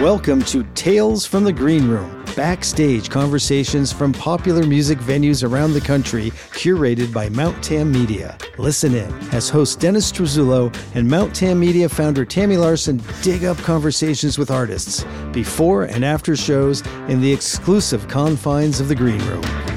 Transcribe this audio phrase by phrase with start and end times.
[0.00, 5.80] Welcome to Tales from the Green Room, backstage conversations from popular music venues around the
[5.80, 8.36] country, curated by Mount Tam Media.
[8.58, 13.56] Listen in as host Dennis Strazulo and Mount Tam Media founder Tami Larson dig up
[13.56, 19.75] conversations with artists before and after shows in the exclusive confines of the Green Room.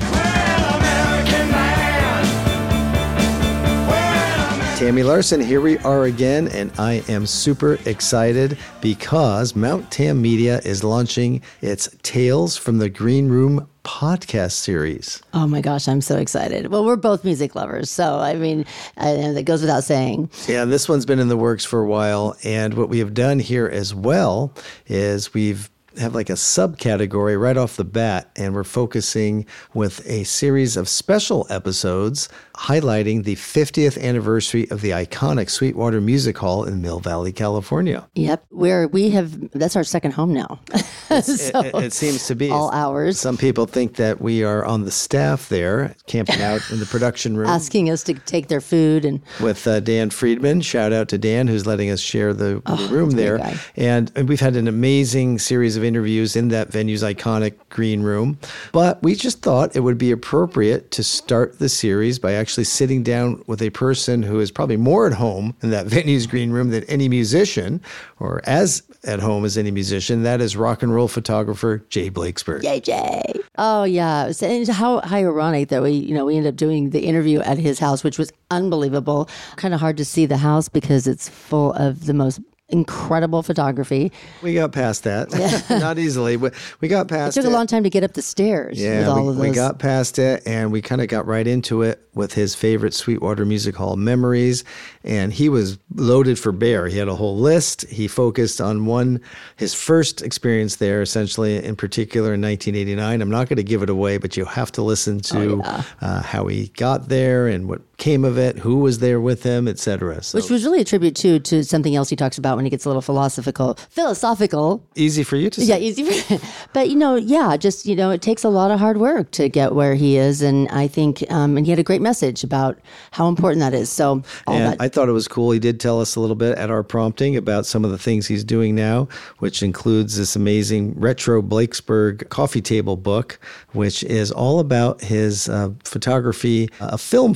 [4.80, 10.61] Tami Larson, here we are again, and I am super excited because Mount Tam Media
[10.64, 15.21] is launching its Tales from the Green Room podcast series.
[15.34, 16.68] Oh my gosh, I'm so excited.
[16.68, 18.65] Well, we're both music lovers, so I mean,
[18.96, 20.29] I, that goes without saying.
[20.47, 23.39] Yeah, this one's been in the works for a while, and what we have done
[23.39, 24.54] here as well
[24.87, 30.23] is we've have like a subcategory right off the bat, and we're focusing with a
[30.23, 36.81] series of special episodes highlighting the 50th anniversary of the iconic Sweetwater Music Hall in
[36.81, 38.05] Mill Valley, California.
[38.16, 40.59] Yep, where we have that's our second home now.
[41.22, 43.17] so it, it, seems to be all hours.
[43.17, 47.38] Some people think that we are on the staff there, camping out in the production
[47.38, 50.59] room, asking us to take their food and with uh, Dan Friedman.
[50.59, 53.39] Shout out to Dan who's letting us share the, oh, the room there,
[53.78, 58.38] and, and we've had an amazing series of interviews in that venue's iconic green room.
[58.73, 63.03] But we just thought it would be appropriate to start the series by actually sitting
[63.03, 66.69] down with a person who is probably more at home in that venue's green room
[66.69, 67.81] than any musician,
[68.19, 70.23] or as at home as any musician.
[70.23, 72.64] That is rock and roll photographer Jay Blakesberg.
[72.64, 73.22] Yay, Jay!
[73.58, 77.02] Oh yeah, and how, how ironic that we you know we ended up doing the
[77.02, 79.30] interview at his house, which was unbelievable.
[79.56, 82.39] Kind of hard to see the house because it's full of the most
[82.70, 84.12] incredible photography.
[84.42, 85.31] We got past that,
[85.70, 87.36] not easily, but we got past.
[87.36, 87.53] It took it.
[87.53, 88.80] a long time to get up the stairs.
[88.80, 92.34] Yeah, we, we, got past it, and we kind of got right into it with
[92.34, 94.64] his favorite Sweetwater Music Hall memories.
[95.03, 96.88] And he was loaded for bear.
[96.88, 97.88] He had a whole list.
[97.90, 99.22] He focused on one,
[99.56, 103.22] his first experience there, essentially, in particular in 1989.
[103.22, 105.84] I'm not going to give it away, but you have to listen to oh, yeah.
[106.02, 109.68] uh, how he got there and what came of it, who was there with him,
[109.68, 110.24] etc.
[110.24, 112.72] So, Which was really a tribute to to something else he talks about when he
[112.72, 113.76] gets a little philosophical.
[113.90, 114.84] Philosophical.
[114.96, 115.68] Easy for you to say.
[115.68, 116.40] Yeah, easy for
[116.74, 119.50] But you know, yeah, just you know, it takes a lot of hard work to
[119.50, 122.80] get where he is, and I think, um, and he had a great message about
[123.12, 123.90] how important that is.
[123.90, 125.52] So, and that- I thought it was cool.
[125.52, 128.28] He did tell us a little bit at our prompting about some of the things
[128.28, 129.08] he's doing now,
[129.40, 133.40] which includes this amazing retro Blakesberg coffee table book,
[133.74, 137.34] which is all about his uh, photography, a uh, film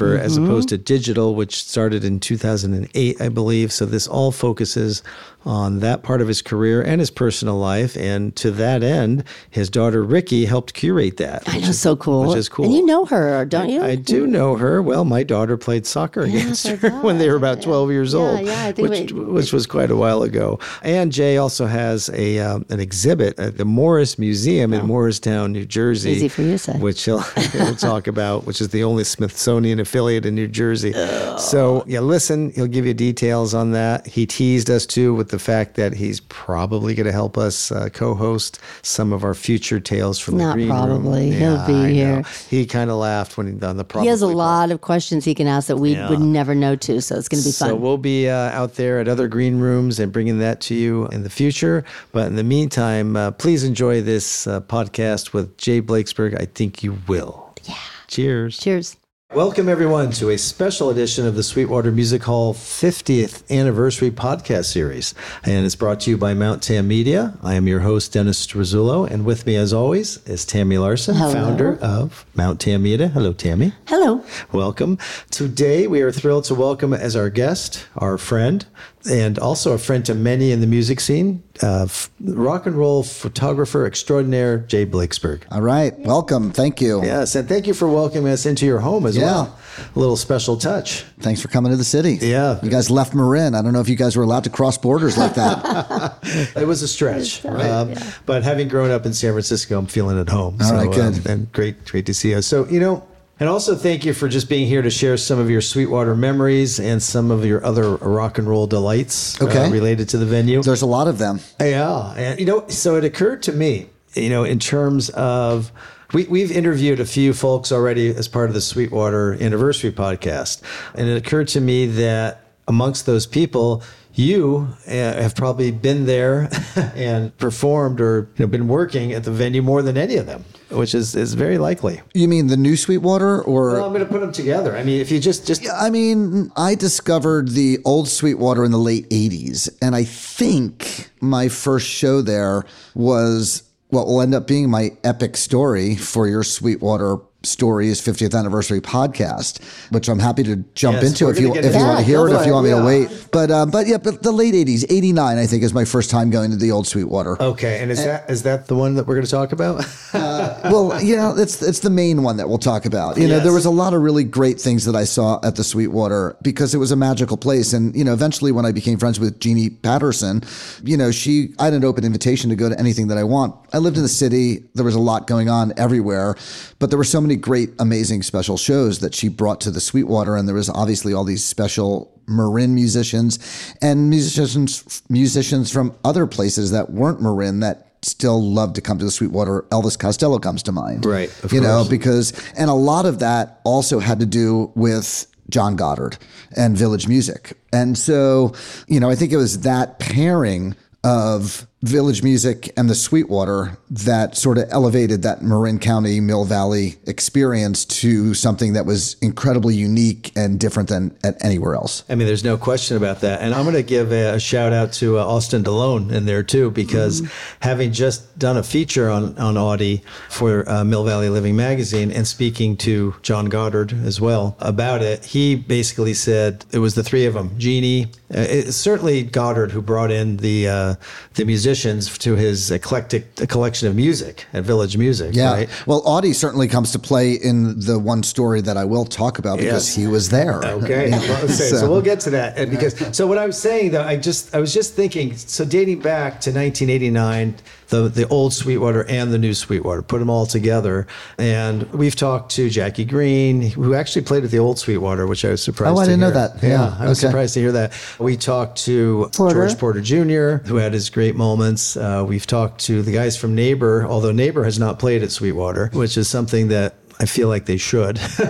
[0.00, 0.26] photographer mm-hmm.
[0.26, 3.72] as opposed to digital, which started in 2008, I believe.
[3.72, 5.02] So this all focuses
[5.46, 7.96] on that part of his career and his personal life.
[7.96, 11.42] And to that end, his daughter Ricky helped curate that.
[11.48, 12.28] I know, is, so cool.
[12.28, 12.66] Which is cool.
[12.66, 13.80] And you know her, don't you?
[13.80, 14.82] I, I do know her.
[14.82, 18.20] Well, my daughter played soccer yeah, against her when they were about 12 years yeah,
[18.20, 20.58] old, yeah, which, we, which was quite a while ago.
[20.82, 24.78] And Jay also has a um, an exhibit at the Morris Museum oh.
[24.78, 26.12] in Morristown, New Jersey.
[26.12, 26.76] Easy for you say.
[26.78, 27.20] Which he'll,
[27.52, 30.92] he'll talk about, which is the only Smithsonian affiliate in New Jersey.
[31.38, 34.06] So, yeah, listen, he'll give you details on that.
[34.06, 37.88] He teased us too with the fact that he's probably going to help us uh,
[37.92, 41.02] co-host some of our future tales from Not the green room.
[41.02, 41.30] probably.
[41.30, 41.38] room.
[41.40, 42.22] He'll be here.
[42.48, 44.06] He kind of laughed when he done the probably.
[44.06, 44.36] He has a part.
[44.36, 46.08] lot of questions he can ask that we yeah.
[46.08, 47.70] would never know to, so it's going to be fun.
[47.70, 51.08] So we'll be uh, out there at other green rooms and bringing that to you
[51.08, 51.84] in the future.
[52.12, 56.34] But in the meantime, uh, please enjoy this uh, podcast with Jay Blakesberg.
[56.40, 57.52] I think you will.
[57.64, 57.74] Yeah.
[58.06, 58.58] Cheers.
[58.58, 58.96] Cheers.
[59.32, 65.14] Welcome, everyone, to a special edition of the Sweetwater Music Hall 50th Anniversary Podcast Series.
[65.44, 67.34] And it's brought to you by Mount Tam Media.
[67.40, 71.32] I am your host, Dennis Strazulo, and with me, as always, is Tami Larson, Hello.
[71.32, 73.06] founder of Mount Tam Media.
[73.06, 73.72] Hello, Tami.
[73.86, 74.24] Hello.
[74.50, 74.98] Welcome.
[75.30, 78.66] Today, we are thrilled to welcome as our guest, our friend,
[79.08, 83.02] and also a friend to many in the music scene, uh, f- rock and roll
[83.02, 85.46] photographer extraordinaire, Jay Blakesberg.
[85.50, 85.98] All right.
[86.00, 86.52] Welcome.
[86.52, 87.02] Thank you.
[87.02, 87.34] Yes.
[87.34, 89.24] And thank you for welcoming us into your home as yeah.
[89.24, 89.58] well.
[89.94, 91.02] A little special touch.
[91.20, 92.18] Thanks for coming to the city.
[92.20, 92.58] Yeah.
[92.62, 93.54] You guys left Marin.
[93.54, 96.18] I don't know if you guys were allowed to cross borders like that.
[96.56, 97.44] it was a stretch.
[97.44, 97.66] Right.
[97.66, 98.12] Um, yeah.
[98.26, 100.58] But having grown up in San Francisco, I'm feeling at home.
[100.60, 101.26] All so, right, good.
[101.26, 102.42] Um, and great, great to see you.
[102.42, 103.06] So, you know,
[103.40, 106.78] and also, thank you for just being here to share some of your Sweetwater memories
[106.78, 109.64] and some of your other rock and roll delights uh, okay.
[109.64, 110.62] uh, related to the venue.
[110.62, 111.40] There's a lot of them.
[111.58, 112.12] Yeah.
[112.12, 115.72] And, you know, so it occurred to me, you know, in terms of.
[116.12, 120.60] We, we've interviewed a few folks already as part of the Sweetwater Anniversary podcast.
[120.96, 123.84] And it occurred to me that amongst those people,
[124.14, 126.48] you uh, have probably been there
[126.94, 130.44] and performed or you know, been working at the venue more than any of them,
[130.70, 132.00] which is, is very likely.
[132.14, 133.74] You mean the new Sweetwater or?
[133.74, 134.76] Well, I'm going to put them together.
[134.76, 138.78] I mean, if you just just I mean, I discovered the old Sweetwater in the
[138.78, 139.68] late 80s.
[139.82, 142.64] And I think my first show there
[142.94, 148.80] was what will end up being my epic story for your Sweetwater Stories 50th anniversary
[148.80, 152.28] podcast, which I'm happy to jump Yes, into if you if you want to hear
[152.28, 153.28] it, if you want me to wait.
[153.32, 156.30] But um, but yeah, but the late 80s, 89, I think is my first time
[156.30, 157.40] going to the old Sweetwater.
[157.42, 157.80] okay.
[157.80, 159.84] And is that is that the one that we're going to talk about?
[160.12, 163.16] well, you know, it's it's the main one that we'll talk about.
[163.16, 163.44] You know, Yes.
[163.44, 166.74] there was a lot of really great things that I saw at the Sweetwater because
[166.74, 167.72] it was a magical place.
[167.72, 170.42] And you know, eventually, when I became friends with Jeannie Patterson,
[170.84, 173.54] you know, she I had an open invitation to go to anything that I want.
[173.72, 174.64] I lived in the city.
[174.74, 176.36] There was a lot going on everywhere,
[176.78, 180.36] but there were so many great, amazing special shows that she brought to the Sweetwater,
[180.36, 183.38] and there was obviously all these special Marin musicians
[183.82, 189.04] and musicians musicians from other places that weren't Marin that still love to come to
[189.04, 189.62] the Sweetwater.
[189.70, 191.04] Elvis Costello comes to mind.
[191.04, 195.76] Right, you know, because, and a lot of that also had to do with John
[195.76, 196.16] Goddard
[196.56, 197.58] and Village Music.
[197.72, 198.54] And so,
[198.86, 204.36] you know, I think it was that pairing of Village Music and the Sweetwater that
[204.36, 210.30] sort of elevated that Marin County, Mill Valley experience to something that was incredibly unique
[210.36, 212.04] and different than at anywhere else.
[212.10, 213.40] I mean, there's no question about that.
[213.40, 216.70] And I'm going to give a, shout out to uh, Austin DeLone in there too,
[216.70, 217.22] because
[217.60, 222.26] having just done a feature on, on Audie for uh, Mill Valley Living Magazine and
[222.26, 227.24] speaking to John Goddard as well about it, he basically said it was the three
[227.24, 230.94] of them, Jeannie, uh, certainly Goddard who brought in the, uh,
[231.34, 231.44] the
[231.74, 235.52] musicians to his eclectic collection of music at Village Music, Yeah.
[235.52, 235.68] right?
[235.86, 239.58] Well, Audie certainly comes to play in the one story that I will talk about
[239.58, 239.94] because Yes.
[239.94, 240.64] he was there.
[240.64, 242.58] Okay, well, so, So- we'll get to that.
[242.58, 245.36] And because so what I was saying though, I just I was just thinking.
[245.36, 247.54] So dating back to 1989,
[247.90, 251.06] the the old Sweetwater and the new Sweetwater, put them all together,
[251.38, 255.50] and we've talked to Jackie Greene, who actually played at the old Sweetwater, which I
[255.50, 255.96] was surprised.
[255.96, 256.48] Oh, I to didn't know hear.
[256.48, 256.62] that.
[256.62, 257.28] Yeah, I was okay.
[257.28, 257.92] surprised to hear that.
[258.18, 259.54] We talked to Porter.
[259.54, 261.96] George Porter Jr., who had his great moments.
[261.96, 265.90] Uh, we've talked to the guys from Neighbor, although Neighbor has not played at Sweetwater,
[265.92, 268.18] which is something that I feel like they should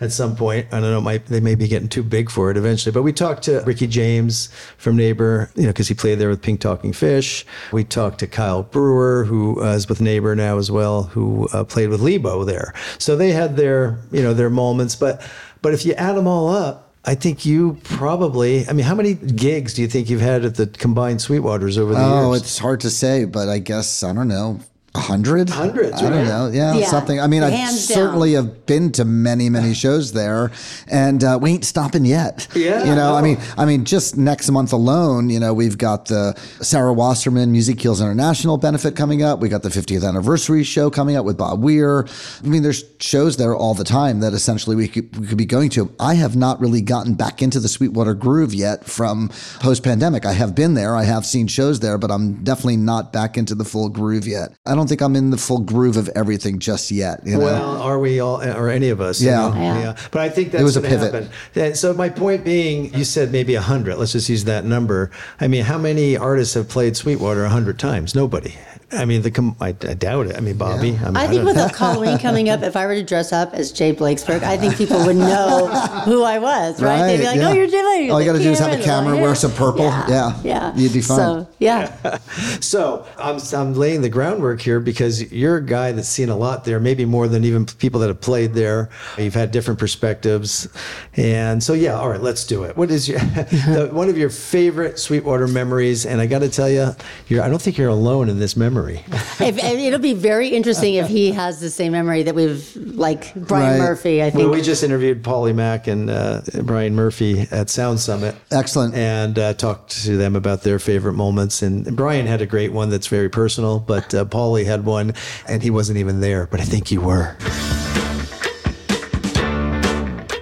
[0.00, 0.68] at some point.
[0.72, 2.90] I don't know, might, they may be getting too big for it eventually.
[2.90, 4.48] But we talked to Ricky James
[4.78, 7.44] from Neighbor, you know, because he played there with Pink Talking Fish.
[7.72, 11.64] We talked to Kyle Brewer, who uh, is with Neighbor now as well, who uh,
[11.64, 12.72] played with Lebo there.
[12.98, 14.96] So they had their, you know, their moments.
[14.96, 15.22] But
[15.60, 18.66] but if you add them all up, I think you probably.
[18.66, 21.92] I mean, how many gigs do you think you've had at the combined Sweetwaters over
[21.92, 22.24] the Oh, years?
[22.24, 24.60] Oh, it's hard to say, but I guess I don't know.
[24.96, 25.50] A hundred?
[25.50, 26.26] Hundreds, I don't right?
[26.26, 26.48] know.
[26.48, 27.20] Yeah, Yeah, something.
[27.20, 27.96] I mean, I hands down.
[27.96, 30.50] certainly have been to many, many shows there,
[30.88, 32.48] and uh, we ain't stopping yet.
[32.54, 36.06] Yeah, You know, I mean, I mean, just next month alone, you know, we've got
[36.06, 39.40] the Sarah Wasserman Music Heals International benefit coming up.
[39.40, 42.06] We got the 50th anniversary show coming up with Bob Weir.
[42.42, 45.44] I mean, there's shows there all the time that essentially we could, we could be
[45.44, 45.94] going to.
[46.00, 49.28] I have not really gotten back into the Sweetwater groove yet from
[49.60, 50.24] post pandemic.
[50.24, 53.54] I have been there, I have seen shows there, but I'm definitely not back into
[53.54, 54.54] the full groove yet.
[54.64, 57.20] I don't think I'm in the full groove of everything just yet.
[57.24, 57.44] You know?
[57.44, 59.20] Well, are we all, or any of us?
[59.20, 59.48] you Yeah.
[59.48, 59.54] know?
[59.56, 59.96] Yeah.
[60.10, 61.30] But I think that's was a pivot.
[61.54, 61.74] happen.
[61.74, 63.96] So my point being, you said maybe a hundred.
[63.96, 65.10] Let's just use that number.
[65.40, 68.14] I mean, how many artists have played Sweetwater a hundred times?
[68.14, 68.54] Nobody.
[68.92, 70.36] I mean, the com- I, I doubt it.
[70.36, 70.96] I mean, Bobby.
[70.96, 71.66] I, mean, I think don't with know.
[71.68, 75.04] Halloween coming up, if I were to dress up as Jay Blakesberg, I think people
[75.04, 75.66] would know
[76.04, 77.04] who I was, right?
[77.04, 77.48] They'd be like, oh, yeah.
[77.48, 79.30] "Oh, you're Jay Blakesberg." All you got to do is have a camera, like, wear
[79.30, 79.34] yeah.
[79.34, 79.86] some purple.
[79.86, 80.40] Yeah, Yeah.
[80.44, 81.16] yeah, You'd be fine.
[81.16, 82.18] So yeah,
[82.60, 86.64] So I'm, I'm laying the groundwork here because you're a guy that's seen a lot
[86.64, 88.88] there, maybe more than even people that have played there.
[89.18, 90.68] You've had different perspectives,
[91.16, 91.98] and so yeah.
[91.98, 92.76] All right, let's do it.
[92.76, 96.06] What is your the, one of your favorite Sweetwater memories?
[96.06, 96.90] And I got to tell you,
[97.26, 98.75] you're, I don't think you're alone in this memory.
[98.84, 103.34] If, if- it'll be very interesting if he has the same memory that we've like
[103.34, 103.86] Brian Right.
[103.88, 104.22] Murphy.
[104.22, 108.34] I Well, think we just interviewed Paulie Mack and uh, Brian Murphy at Sound Summit.
[108.50, 108.94] Excellent.
[108.94, 111.62] And uh, talked to them about their favorite moments.
[111.62, 115.14] And Brian had a great one that's very personal, but uh, Paulie had one,
[115.48, 116.46] and he wasn't even there.
[116.46, 117.36] But I think you were.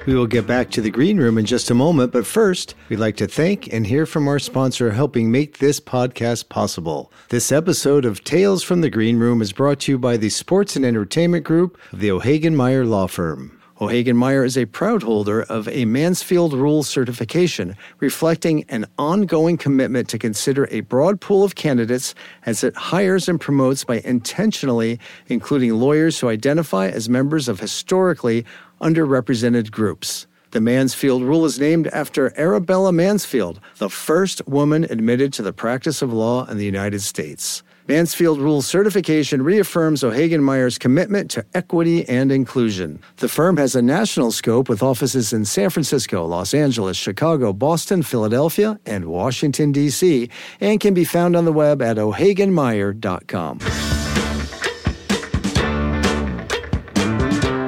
[0.06, 2.98] We will get back to the green room in just a moment, but first, we'd
[2.98, 7.10] like to thank and hear from our sponsor helping make this podcast possible.
[7.30, 10.76] This episode of Tales from the Green Room is brought to you by the Sports
[10.76, 13.58] and Entertainment Group of the O'Hagan Meyer Law Firm.
[13.80, 20.08] O'Hagan Meyer is a proud holder of a Mansfield Rule certification, reflecting an ongoing commitment
[20.10, 22.14] to consider a broad pool of candidates
[22.46, 28.44] as it hires and promotes by intentionally including lawyers who identify as members of historically
[28.84, 30.26] underrepresented groups.
[30.52, 36.00] The Mansfield Rule is named after Arabella Mansfield, the first woman admitted to the practice
[36.00, 37.64] of law in the United States.
[37.88, 43.00] Mansfield Rule certification reaffirms O'Hagan Meyer's commitment to equity and inclusion.
[43.16, 48.02] The firm has a national scope with offices in San Francisco, Los Angeles, Chicago, Boston,
[48.02, 53.58] Philadelphia, and Washington, D.C., and can be found on the web at o'haganmeyer.com.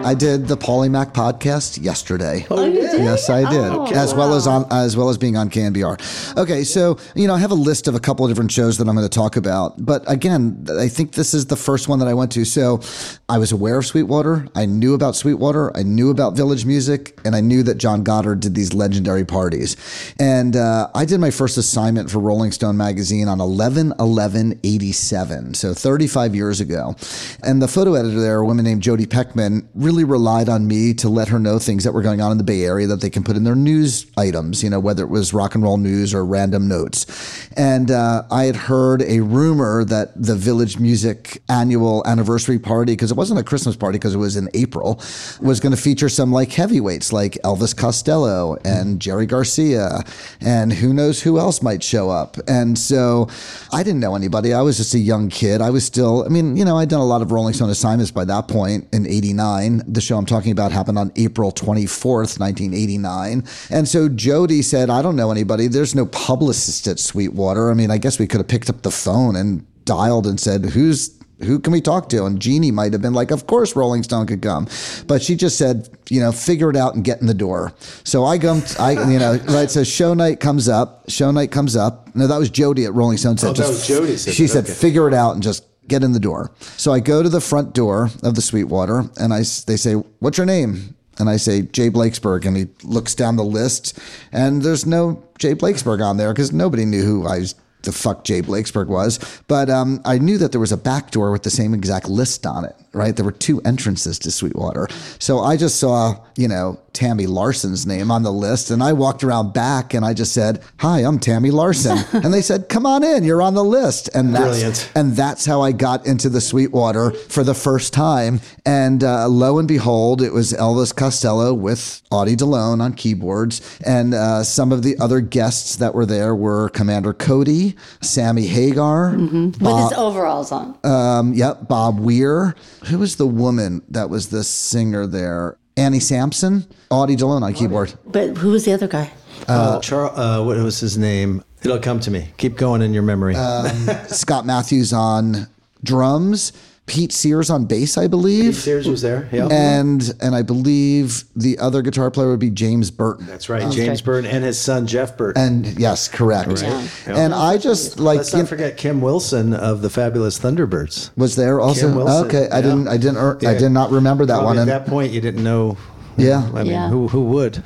[0.07, 2.47] I did the Paulie Mack podcast yesterday.
[2.49, 3.01] Oh, you did?
[3.03, 6.37] Yes, I did, Oh, as well as on as well as being on KNBR.
[6.37, 8.87] Okay, so you know, I have a list of a couple of different shows that
[8.89, 12.07] I'm going to talk about, but again, I think this is the first one that
[12.07, 12.45] I went to.
[12.45, 12.81] So,
[13.29, 14.47] I was aware of Sweetwater.
[14.55, 15.77] I knew about Sweetwater.
[15.77, 19.77] I knew about Village Music, and I knew that John Goddard did these legendary parties.
[20.21, 25.55] And uh, I did my first assignment for Rolling Stone magazine on 11 11 87,
[25.55, 26.95] so 35 years ago.
[27.43, 31.09] And the photo editor there, a woman named Jodi Peckman, really relied on me to
[31.09, 33.23] let her know things that were going on in the Bay Area that they can
[33.23, 36.25] put in their news items, you know, whether it was rock and roll news or
[36.25, 37.49] random notes.
[37.57, 43.11] And uh, I had heard a rumor that the Village Music annual anniversary party, because
[43.11, 45.01] it wasn't a Christmas party because it was in April,
[45.41, 50.03] was going to feature some like heavyweights like Elvis Costello and Jerry Garcia
[50.41, 52.37] and who knows who else might show up.
[52.49, 53.29] And so
[53.73, 54.53] I didn't know anybody.
[54.53, 55.61] I was just a young kid.
[55.61, 58.11] I was still, I mean, you know, I'd done a lot of Rolling Stone assignments
[58.11, 59.83] by that point in 89.
[59.87, 63.45] The show I'm talking about happened on April 24th, 1989.
[63.71, 65.69] And so Jodi said, I don't know anybody.
[65.69, 67.71] There's no publicist at Sweetwater.
[67.71, 70.65] I mean, I guess we could have picked up the phone and dialed and said,
[70.65, 72.25] who's who can we talk to?
[72.25, 74.67] And Jeannie might have been like, of course Rolling Stone could come.
[75.07, 77.75] But she just said, you know, figure it out and get in the door.
[78.05, 78.37] So I
[78.79, 79.71] I, you know, right.
[79.71, 82.15] So show night comes up, show night comes up.
[82.15, 84.65] No, that was Jodi at Rolling Stone said, Oh, just, Jodi said she that, said,
[84.65, 84.73] okay.
[84.73, 86.53] figure it out and just get in the door.
[86.77, 90.39] So I go to the front door of the Sweetwater and I, they say, what's
[90.39, 90.95] your name?
[91.19, 92.45] And I say, Jay Blakesberg.
[92.45, 93.99] And he looks down the list
[94.33, 97.55] and there's no Jay Blakesberg on there because nobody knew who I was
[97.87, 99.19] the fuck Jay Blakesberg was.
[99.49, 102.47] But um, I knew that there was a back door with the same exact list
[102.47, 103.17] on it, right?
[103.17, 104.89] There were two entrances to Sweetwater.
[105.19, 108.71] So I just saw, you know, Tami Larson's name on the list.
[108.71, 111.99] And I walked around back and I just said, Hi, I'm Tami Larson.
[112.25, 114.09] and they said, Come on in, you're on the list.
[114.15, 114.93] And that's, Brilliant.
[114.95, 118.41] and that's how I got into the Sweetwater for the first time.
[118.65, 123.79] And uh, lo and behold, it was Elvis Costello with Audie DeLone on keyboards.
[123.85, 129.11] And uh, some of the other guests that were there were Commander Cody, Sammy Hagar,
[129.17, 130.79] With his overalls on.
[130.85, 132.55] um, yep, Bob Weir.
[132.87, 135.59] Who was the woman that was the singer there?
[135.77, 137.93] Annie Sampson, Audie DeLone on keyboard.
[138.07, 139.11] But who was the other guy?
[139.47, 141.45] Uh, Char- uh, what was his name?
[141.63, 142.29] It'll come to me.
[142.39, 143.35] Keep going in your memory.
[144.09, 145.47] Scott Matthews on
[145.85, 146.53] drums.
[146.87, 148.53] Pete Sears on bass, I believe.
[148.55, 149.29] Pete Sears was there.
[149.33, 149.49] Yeah.
[149.51, 153.27] and and I believe the other guitar player would be James Burton.
[153.27, 153.69] That's right.
[153.73, 155.43] James Burton and his son Jeff Burton.
[155.43, 156.63] And yes, correct.
[156.63, 156.87] Yeah.
[157.09, 161.11] And I just like let's not know, forget Kim Wilson of the Fabulous Thunderbirds.
[161.17, 161.89] was there also.
[161.89, 162.61] Kim Wilson, okay, I yeah.
[162.63, 162.89] didn't.
[162.89, 163.17] I didn't.
[163.17, 164.59] er- I did not remember that Probably one.
[164.59, 165.77] At And that point, you didn't know.
[166.17, 166.89] yeah, I mean, Yeah.
[166.89, 167.63] who who would?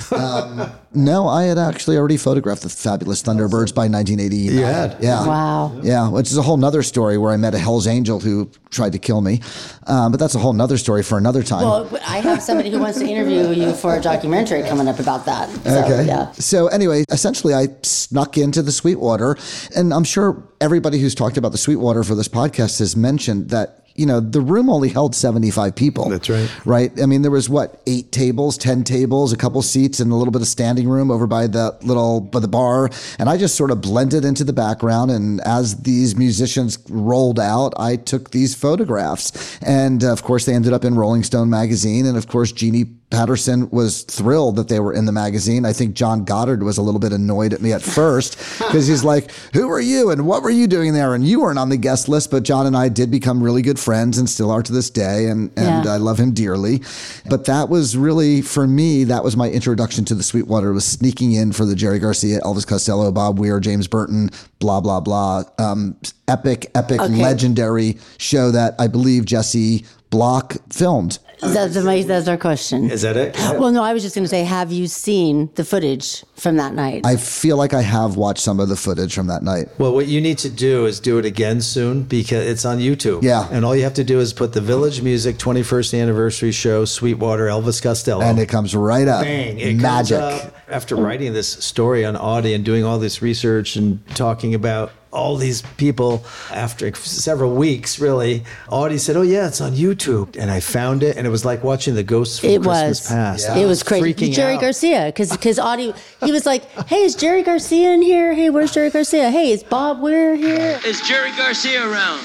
[0.93, 4.37] No, I had actually already photographed the Fabulous Thunderbirds by 1980.
[4.37, 4.97] You had?
[5.01, 5.27] yeah.
[5.27, 5.79] Wow.
[5.83, 8.93] Yeah, which is a whole nother story where I met a Hell's Angel who tried
[8.93, 9.41] to kill me.
[9.87, 11.63] Um, but that's a whole nother story for another time.
[11.63, 15.25] Well, I have somebody who wants to interview you for a documentary coming up about
[15.27, 15.49] that.
[15.65, 16.07] So, Okay.
[16.07, 16.33] Yeah.
[16.33, 19.37] So anyway, essentially, I snuck into the Sweetwater,
[19.77, 23.80] and I'm sure everybody who's talked about the Sweetwater for this podcast has mentioned that.
[23.95, 26.09] You know, the room only held 75 people.
[26.09, 26.51] That's right.
[26.65, 27.03] Right?
[27.03, 30.33] I mean, there was what, eight tables, 10 tables, a couple seats, and a little
[30.33, 32.91] bit of standing room over by the little, by the bar.
[33.19, 35.11] And I just sort of blended into the background.
[35.11, 39.59] And as these musicians rolled out, I took these photographs.
[39.63, 42.07] And of course, they ended up in Rolling Stone magazine.
[42.07, 45.65] And of course, Jeannie Patterson was thrilled that they were in the magazine.
[45.67, 49.03] I think John Goddard was a little bit annoyed at me at first because he's
[49.05, 50.11] like, Who are you?
[50.11, 51.15] And what were you doing there?
[51.15, 52.31] And you weren't on the guest list.
[52.31, 55.27] But John and I did become really good friends and still are to this day.
[55.27, 55.93] And, and Yeah.
[55.95, 56.83] I love him dearly.
[57.29, 61.33] But that was really, for me, that was my introduction to the Sweetwater was sneaking
[61.33, 65.43] in for the Jerry Garcia, Elvis Costello, Bob Weir, James Burton, blah, blah, blah.
[65.59, 65.97] Um,
[66.29, 67.15] epic, epic, Okay.
[67.21, 71.19] legendary show that I believe Jesse Block filmed.
[71.41, 72.91] That's, my, that's our question.
[72.91, 73.37] Is that it?
[73.59, 76.75] Well, no, I was just going to say, have you seen the footage from that
[76.75, 77.05] night?
[77.05, 79.69] I feel like I have watched some of the footage from that night.
[79.79, 83.23] Well, what you need to do is do it again soon because it's on YouTube.
[83.23, 83.49] Yeah.
[83.51, 87.47] And all you have to do is put the Village Music 21st Anniversary Show, Sweetwater,
[87.47, 88.23] Elvis Costello.
[88.23, 89.23] And it comes right up.
[89.23, 89.59] Bang!
[89.59, 90.19] It Magic.
[90.19, 94.55] comes up, After writing this story on Audie and doing all this research and talking
[94.55, 100.37] about all these people after several weeks really audie said oh yeah it's on youtube
[100.39, 103.09] and i found it and it was like watching the ghosts from It christmas was.
[103.09, 104.15] past It was crazy.
[104.15, 104.61] freaking Jerry out.
[104.61, 105.93] Garcia, because because Audie,
[106.25, 108.35] he was like, "Hey, is Jerry Garcia in here?
[108.35, 109.31] Hey, where's Jerry Garcia?
[109.31, 112.21] Hey, is Bob Weir here?" Is Jerry Garcia around?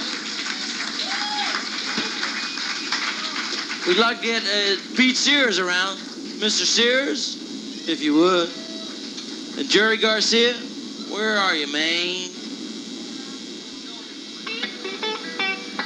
[3.88, 5.98] We'd like to get uh, Pete Sears around.
[6.42, 6.65] Mr.
[6.65, 8.50] Sears, if you would.
[9.60, 10.54] And Jerry Garcia,
[11.13, 12.30] where are you, man?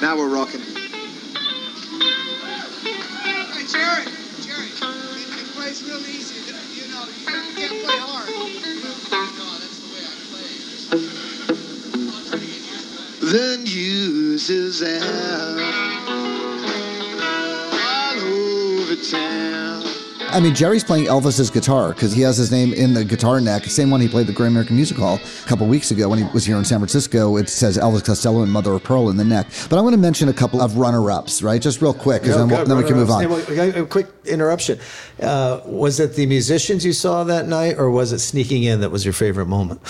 [0.01, 0.61] Now we're rocking.
[0.61, 0.77] Hey,
[3.67, 4.05] Jerry.
[4.39, 6.39] Jerry, it, it plays real easy.
[6.81, 8.29] You know, you can't play hard.
[8.29, 10.47] Oh, no, that's the way I play.
[13.27, 15.59] The news is out
[17.73, 19.58] all over town.
[20.31, 23.63] I mean, Jerry's playing Elvis's guitar because he has his name in the guitar neck,
[23.65, 26.25] same one he played the Great American Music Hall a couple weeks ago when he
[26.33, 27.35] was here in San Francisco.
[27.37, 29.47] It says Elvis Costello and Mother of Pearl in the neck.
[29.69, 31.59] But I want to mention a couple of runner-ups, right?
[31.61, 33.23] Just real quick, because No, then, we'll- then we can move on.
[33.25, 33.47] runner-ups.
[33.49, 34.79] Hey, wait, A quick interruption.
[35.21, 38.91] Uh, was it the musicians you saw that night, or was it sneaking in that
[38.91, 39.81] was your favorite moment?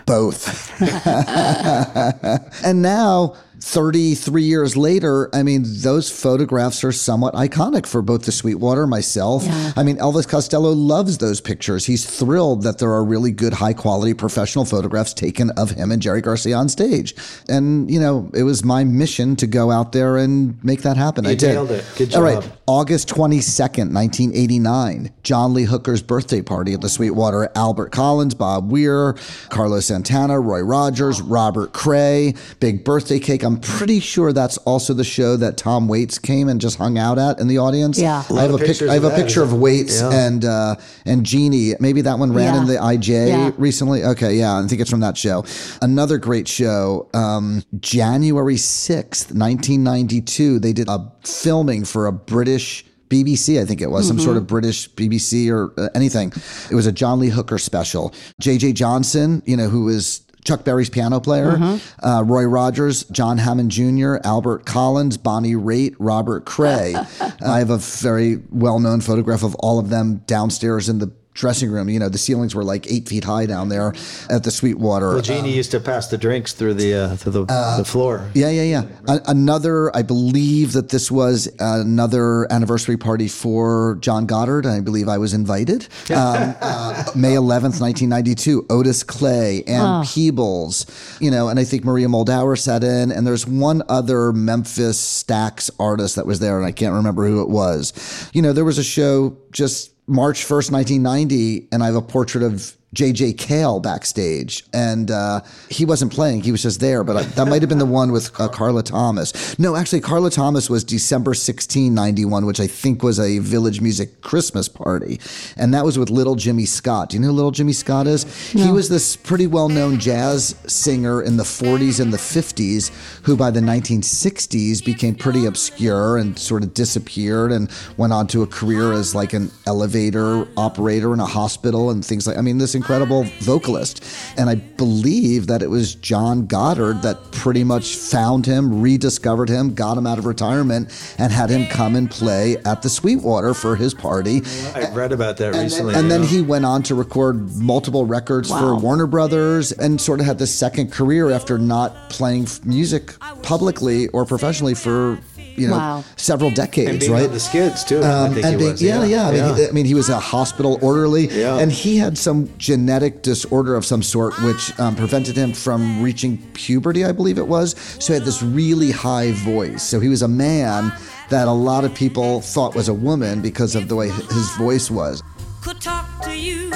[0.06, 0.72] both.
[2.64, 3.34] and now,
[3.66, 9.44] 33 years later, I mean, those photographs are somewhat iconic for both the Sweetwater, myself.
[9.44, 9.72] Yeah.
[9.74, 11.84] I mean, Elvis Costello loves those pictures.
[11.84, 16.00] He's thrilled that there are really good, high quality professional photographs taken of him and
[16.00, 17.16] Jerry Garcia on stage.
[17.48, 21.24] And, you know, it was my mission to go out there and make that happen.
[21.24, 21.48] You I did.
[21.48, 21.84] nailed it.
[21.96, 22.48] Good All right.
[22.68, 27.50] August 22nd, 1989, John Lee Hooker's birthday party at the Sweetwater.
[27.56, 29.14] Albert Collins, Bob Weir,
[29.50, 33.42] Carlos Santana, Roy Rogers, Robert Cray, big birthday cake.
[33.42, 37.18] I'm pretty sure that's also the show that Tom Waits came and just hung out
[37.18, 37.98] at in the audience.
[37.98, 38.22] Yeah.
[38.28, 38.88] A I lot have a picture.
[38.90, 39.52] I have a picture of?
[39.52, 40.10] Waits Yeah.
[40.12, 41.74] and uh, and Jeannie.
[41.80, 42.60] Maybe that one ran Yeah.
[42.60, 43.50] in the IJ Yeah.
[43.56, 44.04] recently.
[44.04, 45.44] Okay, yeah, I think it's from that show.
[45.82, 50.58] Another great show, um, January 6th, 1992.
[50.58, 54.48] They did a filming for a British BBC, I think it was, some sort of
[54.48, 56.32] British BBC or uh, anything.
[56.70, 58.12] It was a John Lee Hooker special.
[58.42, 63.70] JJ Johnson, you know, who was Chuck Berry's piano player, uh, Roy Rogers, John Hammond
[63.70, 66.94] Jr., Albert Collins, Bonnie Raitt, Robert Cray.
[67.44, 71.70] I have a very well known photograph of all of them downstairs in the dressing
[71.70, 71.88] room.
[71.88, 73.94] You know, the ceilings were like eight feet high down there
[74.28, 75.10] at the Sweetwater.
[75.10, 77.44] Well, Jeannie used to pass the drinks through the uh, through the,
[77.78, 78.28] the floor.
[78.34, 78.84] Yeah, yeah, yeah.
[79.06, 84.66] A- another, I believe that this was another anniversary party for John Goddard.
[84.66, 85.86] I believe I was invited.
[86.10, 88.66] Um, uh, May 11th, 1992.
[88.70, 90.86] Otis Clay, Ann Peebles,
[91.20, 93.12] you know, and I think Maria Muldaur sat in.
[93.12, 97.42] And there's one other Memphis Stax artist that was there, and I can't remember who
[97.42, 97.92] it was.
[98.32, 102.44] You know, there was a show just March 1st, 1990, and I have a portrait
[102.44, 107.02] of JJ Cale backstage, and uh, he wasn't playing; he was just there.
[107.02, 109.58] But I, that might have been the one with uh, Carla Thomas.
[109.58, 114.20] No, actually, Carla Thomas was December 16, 91, which I think was a Village Music
[114.22, 115.20] Christmas party,
[115.56, 117.10] and that was with Little Jimmy Scott.
[117.10, 118.24] Do you know who Little Jimmy Scott is?
[118.52, 122.90] He was this pretty well-known jazz singer in the 40s and the 50s,
[123.24, 128.42] who by the 1960s became pretty obscure and sort of disappeared, and went on to
[128.42, 132.38] a career as like an elevator operator in a hospital and things like.
[132.38, 134.04] I mean, this incredible vocalist.
[134.38, 139.74] And I believe that it was John Goddard that pretty much found him, rediscovered him,
[139.74, 143.74] got him out of retirement, and had him come and play at the Sweetwater for
[143.74, 144.42] his party.
[144.76, 145.94] I read about that And recently.
[145.94, 150.20] then, and then he went on to record multiple records for Warner Brothers and sort
[150.20, 155.18] of had this second career after not playing music publicly or professionally for
[155.56, 156.04] you know Wow.
[156.16, 157.26] several decades, and being right?
[157.26, 158.00] on the skids too.
[158.02, 158.82] I Um, think and he being- was.
[158.82, 159.28] yeah, yeah.
[159.28, 159.54] I mean, yeah.
[159.56, 161.58] He, I mean, he was a hospital orderly, Yeah.
[161.58, 166.38] and he had some genetic disorder of some sort, which um, prevented him from reaching
[166.54, 167.74] puberty, I believe it was.
[167.98, 169.82] So he had this really high voice.
[169.82, 170.92] So he was a man
[171.30, 174.90] that a lot of people thought was a woman because of the way his voice
[174.90, 175.22] was.
[175.62, 176.70] could talk to you,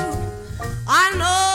[0.89, 1.50] I know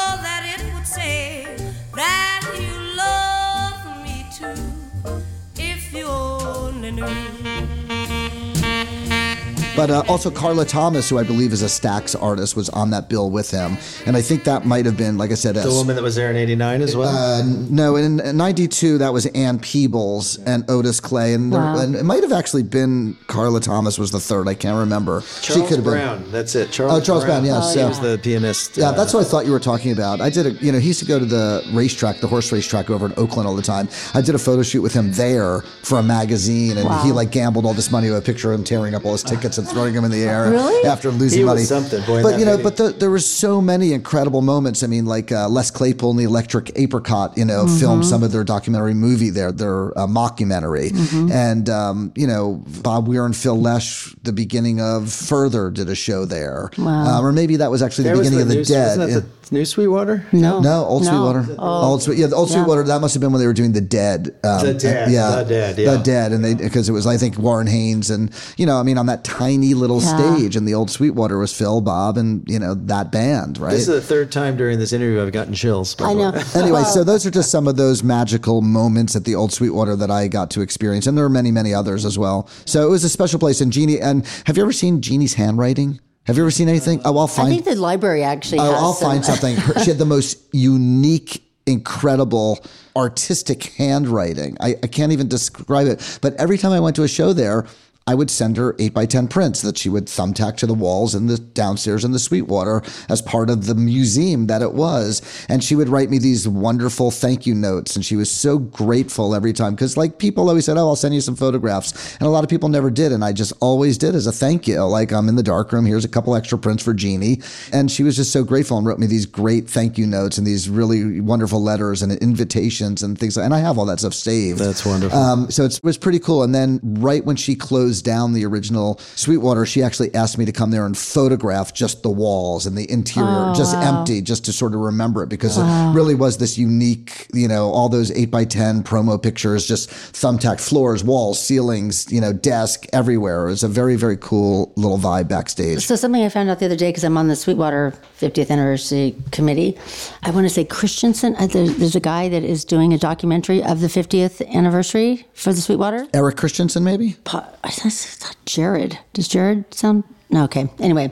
[9.75, 13.09] But uh, also Carla Thomas, who I believe is a Stax artist, was on that
[13.09, 15.73] bill with him, and I think that might have been, like I said, the as,
[15.73, 17.09] woman that was there in '89 as well.
[17.09, 21.79] Uh, no, in '92 that was Ann Peebles and Otis Clay, and, there- Wow.
[21.79, 24.47] and it might have actually been Carla Thomas was the third.
[24.47, 25.21] I can't remember.
[25.41, 25.93] Charles could have been.
[25.93, 26.31] Brown.
[26.31, 26.71] That's it.
[26.71, 26.93] Charles.
[26.93, 27.87] Oh, Charles Brown, yes, He yeah.
[27.89, 28.77] was the pianist.
[28.77, 30.21] Yeah, uh, that's what I thought you were talking about.
[30.21, 32.89] I did a, you know, he used to go to the racetrack, the horse racetrack
[32.89, 33.89] over in Oakland all the time.
[34.13, 37.03] I did a photo shoot with him there for a magazine, and Wow.
[37.03, 39.23] he like gambled all this money with a picture of him tearing up all his
[39.23, 40.87] tickets at and throwing them in the air Really?
[40.87, 41.63] after losing He was money.
[41.63, 42.63] something, boy, but you know, movie.
[42.63, 44.83] but the, there were so many incredible moments.
[44.83, 48.31] I mean, like uh, Les Claypool and the Electric Apricot, you know, filmed some of
[48.31, 50.91] their documentary movie there, their uh, mockumentary,
[51.31, 55.95] and um, you know, Bob Weir and Phil Lesh, the beginning of Further, did a
[55.95, 57.19] show there, Wow.
[57.19, 58.97] um, or maybe that was actually the That was beginning of the new, Dead.
[58.99, 59.19] Wasn't Yeah.
[59.19, 60.25] that the new Sweetwater?
[60.31, 60.59] No.
[60.59, 61.09] No, Old No.
[61.09, 61.55] Sweetwater.
[61.59, 61.83] Oh.
[61.91, 62.55] Old Sweet, yeah, the Old Yeah.
[62.57, 62.83] Sweetwater.
[62.83, 64.35] That must have been when they were doing the Dead.
[64.43, 65.91] Um, The Dead, yeah, The Dead, yeah.
[65.95, 68.83] the Dead, and they because it was I think Warren Haynes and you know I
[68.83, 70.35] mean on that tiny little Yeah.
[70.35, 73.71] stage, and the Old Sweetwater was Phil, Bob, and you know that band, right?
[73.71, 75.95] This is the third time during this interview I've gotten chills.
[75.99, 76.31] I know.
[76.55, 80.09] Anyway, so those are just some of those magical moments at the Old Sweetwater that
[80.09, 82.49] I got to experience, and there are many, many others as well.
[82.65, 83.61] So it was a special place.
[83.61, 85.99] And Jeannie, and have you ever seen Jeannie's handwriting?
[86.25, 87.01] Have you ever seen anything?
[87.05, 87.47] Oh, I'll find.
[87.47, 89.55] I think the library actually Oh, has I'll some- find something.
[89.83, 92.63] She had the most unique, incredible,
[92.95, 94.57] artistic handwriting.
[94.59, 96.19] I, I can't even describe it.
[96.21, 97.65] But every time I went to a show there,
[98.07, 101.15] I would send her 8 by 10 prints that she would thumbtack to the walls
[101.15, 105.23] in the downstairs in the Sweetwater as part of the museum that it was.
[105.49, 107.95] And she would write me these wonderful thank you notes.
[107.95, 111.15] And she was so grateful every time because, like, people always said, Oh, I'll send
[111.15, 112.15] you some photographs.
[112.17, 113.11] And a lot of people never did.
[113.11, 114.83] And I just always did as a thank you.
[114.83, 115.87] Like, I'm in the dark room.
[115.87, 117.41] Here's a couple extra prints for Jeannie.
[117.73, 120.45] And she was just so grateful and wrote me these great thank you notes and
[120.45, 123.35] these really wonderful letters and invitations and things.
[123.35, 124.59] And I have all that stuff saved.
[124.59, 125.17] That's wonderful.
[125.17, 126.43] Um, so it's, it was pretty cool.
[126.43, 130.51] And then right when she closed down the original Sweetwater, she actually asked me to
[130.51, 134.73] come there and photograph just the walls and the interior, just empty, just to sort
[134.73, 135.63] of remember it because it
[135.95, 140.59] really was this unique, you know, all those eight by 10 promo pictures, just thumbtack
[140.59, 143.47] floors, walls, ceilings, you know, desk everywhere.
[143.47, 145.85] It was a very, very cool little vibe backstage.
[145.85, 149.15] So something I found out the other day because I'm on the Sweetwater 50th anniversary
[149.31, 149.77] committee.
[150.23, 151.35] I want to say Christensen.
[151.35, 155.61] uh, There's a guy that is doing a documentary of the 50th anniversary for the
[155.61, 156.07] Sweetwater.
[156.13, 157.15] Eric Christensen, maybe?
[157.23, 157.47] Pa-
[157.85, 158.99] I thought- Jared.
[159.13, 160.03] Does Jared sound?
[160.29, 160.43] No.
[160.45, 160.69] Okay.
[160.79, 161.11] Anyway,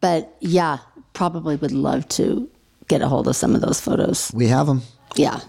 [0.00, 0.78] but yeah,
[1.12, 2.48] probably would love to
[2.88, 4.30] get a hold of some of those photos.
[4.34, 4.82] We have them.
[5.16, 5.40] Yeah.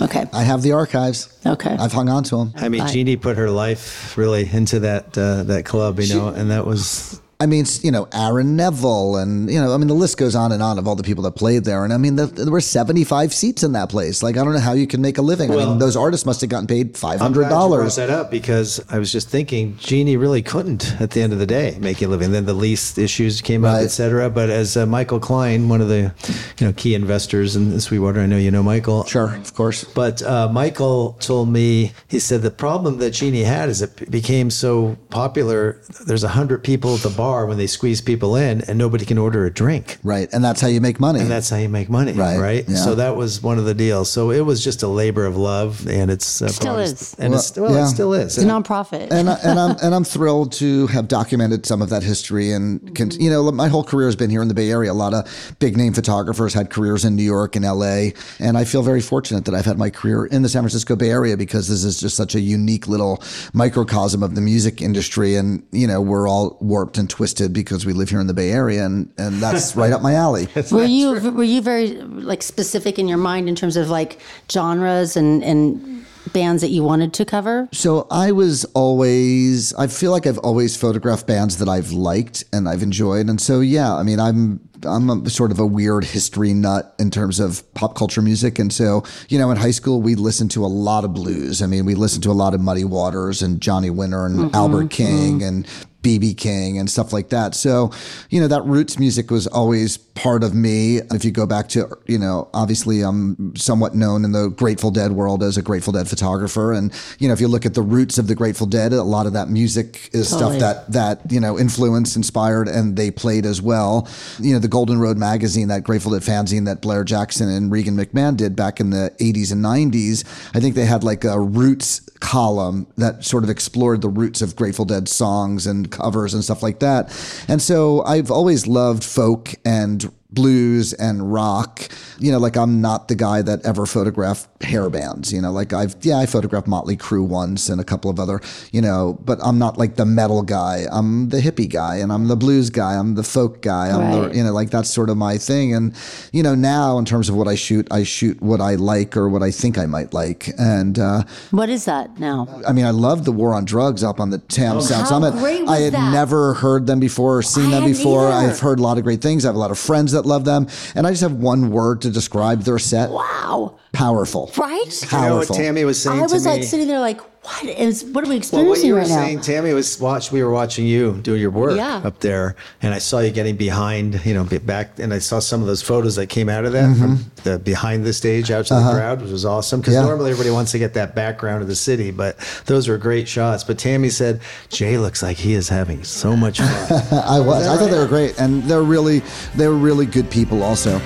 [0.00, 0.24] Okay.
[0.32, 1.28] I have the archives.
[1.46, 1.74] Okay.
[1.78, 2.52] I've hung on to them.
[2.56, 6.50] I mean, Jeannie put her life really into that uh, that club, you know, and
[6.50, 10.16] that was I mean, you know, Aaron Neville, and you know, I mean, the list
[10.16, 11.84] goes on and on of all the people that played there.
[11.84, 14.22] And I mean, the, there were seventy-five seats in that place.
[14.22, 15.50] Like, I don't know how you can make a living.
[15.50, 17.96] I Well- mean, those artists must have gotten paid five hundred glad you brought dollars.
[17.96, 21.44] that up because I was just thinking Jeannie really couldn't at the end of the
[21.46, 22.32] day make a living.
[22.32, 23.84] Then the lease issues came up, Right.
[23.84, 24.30] et cetera.
[24.30, 26.14] But as uh, Michael Klein, one of the
[26.58, 29.04] you know key investors in Sweetwater, I know you know Michael.
[29.04, 29.84] Sure, of course.
[29.84, 34.48] But uh, Michael told me, he said the problem that Jeannie had is it became
[34.50, 35.82] so popular.
[36.06, 39.18] There's a hundred people at the bar when they squeeze people in, and nobody can
[39.18, 39.98] order a drink.
[40.02, 41.20] Right, and that's how you make money.
[41.20, 42.64] And that's how you make money, Right, right?
[42.68, 42.76] yeah.
[42.76, 44.10] So that was one of the deals.
[44.10, 47.14] So it was just a labor of love, and it's uh, Still brought is.
[47.18, 47.84] and it's Well, well, yeah.
[47.84, 48.38] it still is.
[48.38, 49.08] It's a nonprofit.
[49.10, 52.52] and, I, and I'm and I'm thrilled to have documented some of that history.
[52.52, 54.92] And con- you know, my whole career has been here in the Bay Area.
[54.92, 55.26] A lot of
[55.58, 58.14] big name photographers had careers in New York and L.A.
[58.38, 61.10] And I feel very fortunate that I've had my career in the San Francisco Bay
[61.10, 65.34] Area because this is just such a unique little microcosm of the music industry.
[65.36, 68.50] And you know, we're all warped and twisted because we live here in the Bay
[68.50, 70.48] Area, and and that's right up my alley.
[70.70, 75.16] were you were you very like specific in your mind in terms of like genres
[75.16, 77.68] and and bands that you wanted to cover?
[77.72, 82.68] So I was always, I feel like I've always photographed bands that I've liked and
[82.68, 83.28] I've enjoyed.
[83.28, 87.10] And so, yeah, I mean, I'm, I'm a, sort of a weird history nut in
[87.10, 88.58] terms of pop culture music.
[88.58, 91.62] And so, you know, in high school, we listened to a lot of blues.
[91.62, 94.54] I mean, we listened to a lot of Muddy Waters and Johnny Winter and mm-hmm.
[94.54, 94.88] Albert mm-hmm.
[94.88, 95.66] King and
[96.06, 97.54] BB King and stuff like that.
[97.54, 97.90] So,
[98.30, 100.98] you know, that roots music was always part of me.
[100.98, 105.12] If you go back to, you know, obviously I'm somewhat known in the Grateful Dead
[105.12, 106.72] world as a Grateful Dead photographer.
[106.72, 109.26] And, you know, if you look at the roots of the Grateful Dead, a lot
[109.26, 110.58] of that music is Totally.
[110.58, 114.08] stuff that, that, you know, influenced, inspired, and they played as well.
[114.38, 117.96] You know, the Golden Road magazine, that Grateful Dead fanzine that Blair Jackson and Regan
[117.96, 122.00] McMahon did back in the 80s and 90s, I think they had like a roots
[122.20, 126.62] column that sort of explored the roots of Grateful Dead songs and covers and stuff
[126.62, 127.08] like that.
[127.48, 131.88] And so I've always loved folk and blues and rock.
[132.18, 135.32] You know, like I'm not the guy that ever photographed hair bands.
[135.32, 138.40] You know, like I've yeah, I photographed Motley Crue once and a couple of other,
[138.70, 140.84] you know, but I'm not like the metal guy.
[140.92, 142.94] I'm the hippie guy and I'm the blues guy.
[142.94, 143.88] I'm the folk guy.
[143.90, 144.30] I'm Right.
[144.30, 145.74] the you know, like that's sort of my thing.
[145.74, 145.94] And,
[146.32, 149.28] you know, now in terms of what I shoot, I shoot what I like or
[149.28, 150.52] what I think I might like.
[150.58, 152.46] And uh What is that now?
[152.68, 155.34] I mean, I love the War on Drugs up on the Tam Sound Summit.
[155.34, 156.12] I had that?
[156.12, 158.28] never heard them before or seen I them before.
[158.28, 158.50] either.
[158.52, 159.44] I've heard a lot of great things.
[159.44, 160.66] I have a lot of friends that love them.
[160.94, 163.78] And I just have one word to describe their set Wow.
[163.96, 164.52] Powerful.
[164.56, 164.84] Right?
[165.02, 165.56] You know what Powerful.
[165.56, 166.66] Tami was saying I to was like me?
[166.66, 169.06] sitting there like, what is what are we experiencing Well, experiencing what you were right
[169.08, 169.68] saying, now?
[169.70, 170.32] Tami was watch.
[170.32, 172.02] We were watching you do your work Yeah.
[172.04, 175.60] up there, and I saw you getting behind, you know, back, and I saw some
[175.60, 177.00] of those photos that came out of that Mm-hmm.
[177.16, 179.80] from the behind the stage out to the crowd, which was awesome.
[179.80, 180.02] Because Uh-huh.
[180.04, 180.08] Yeah.
[180.08, 183.62] normally everybody wants to get that background of the city, but those were great shots.
[183.64, 186.68] But Tami said Jay looks like he is having so much fun.
[187.24, 187.66] I was.
[187.66, 189.22] I thought they were great, and they're really
[189.54, 191.00] they were really good people also.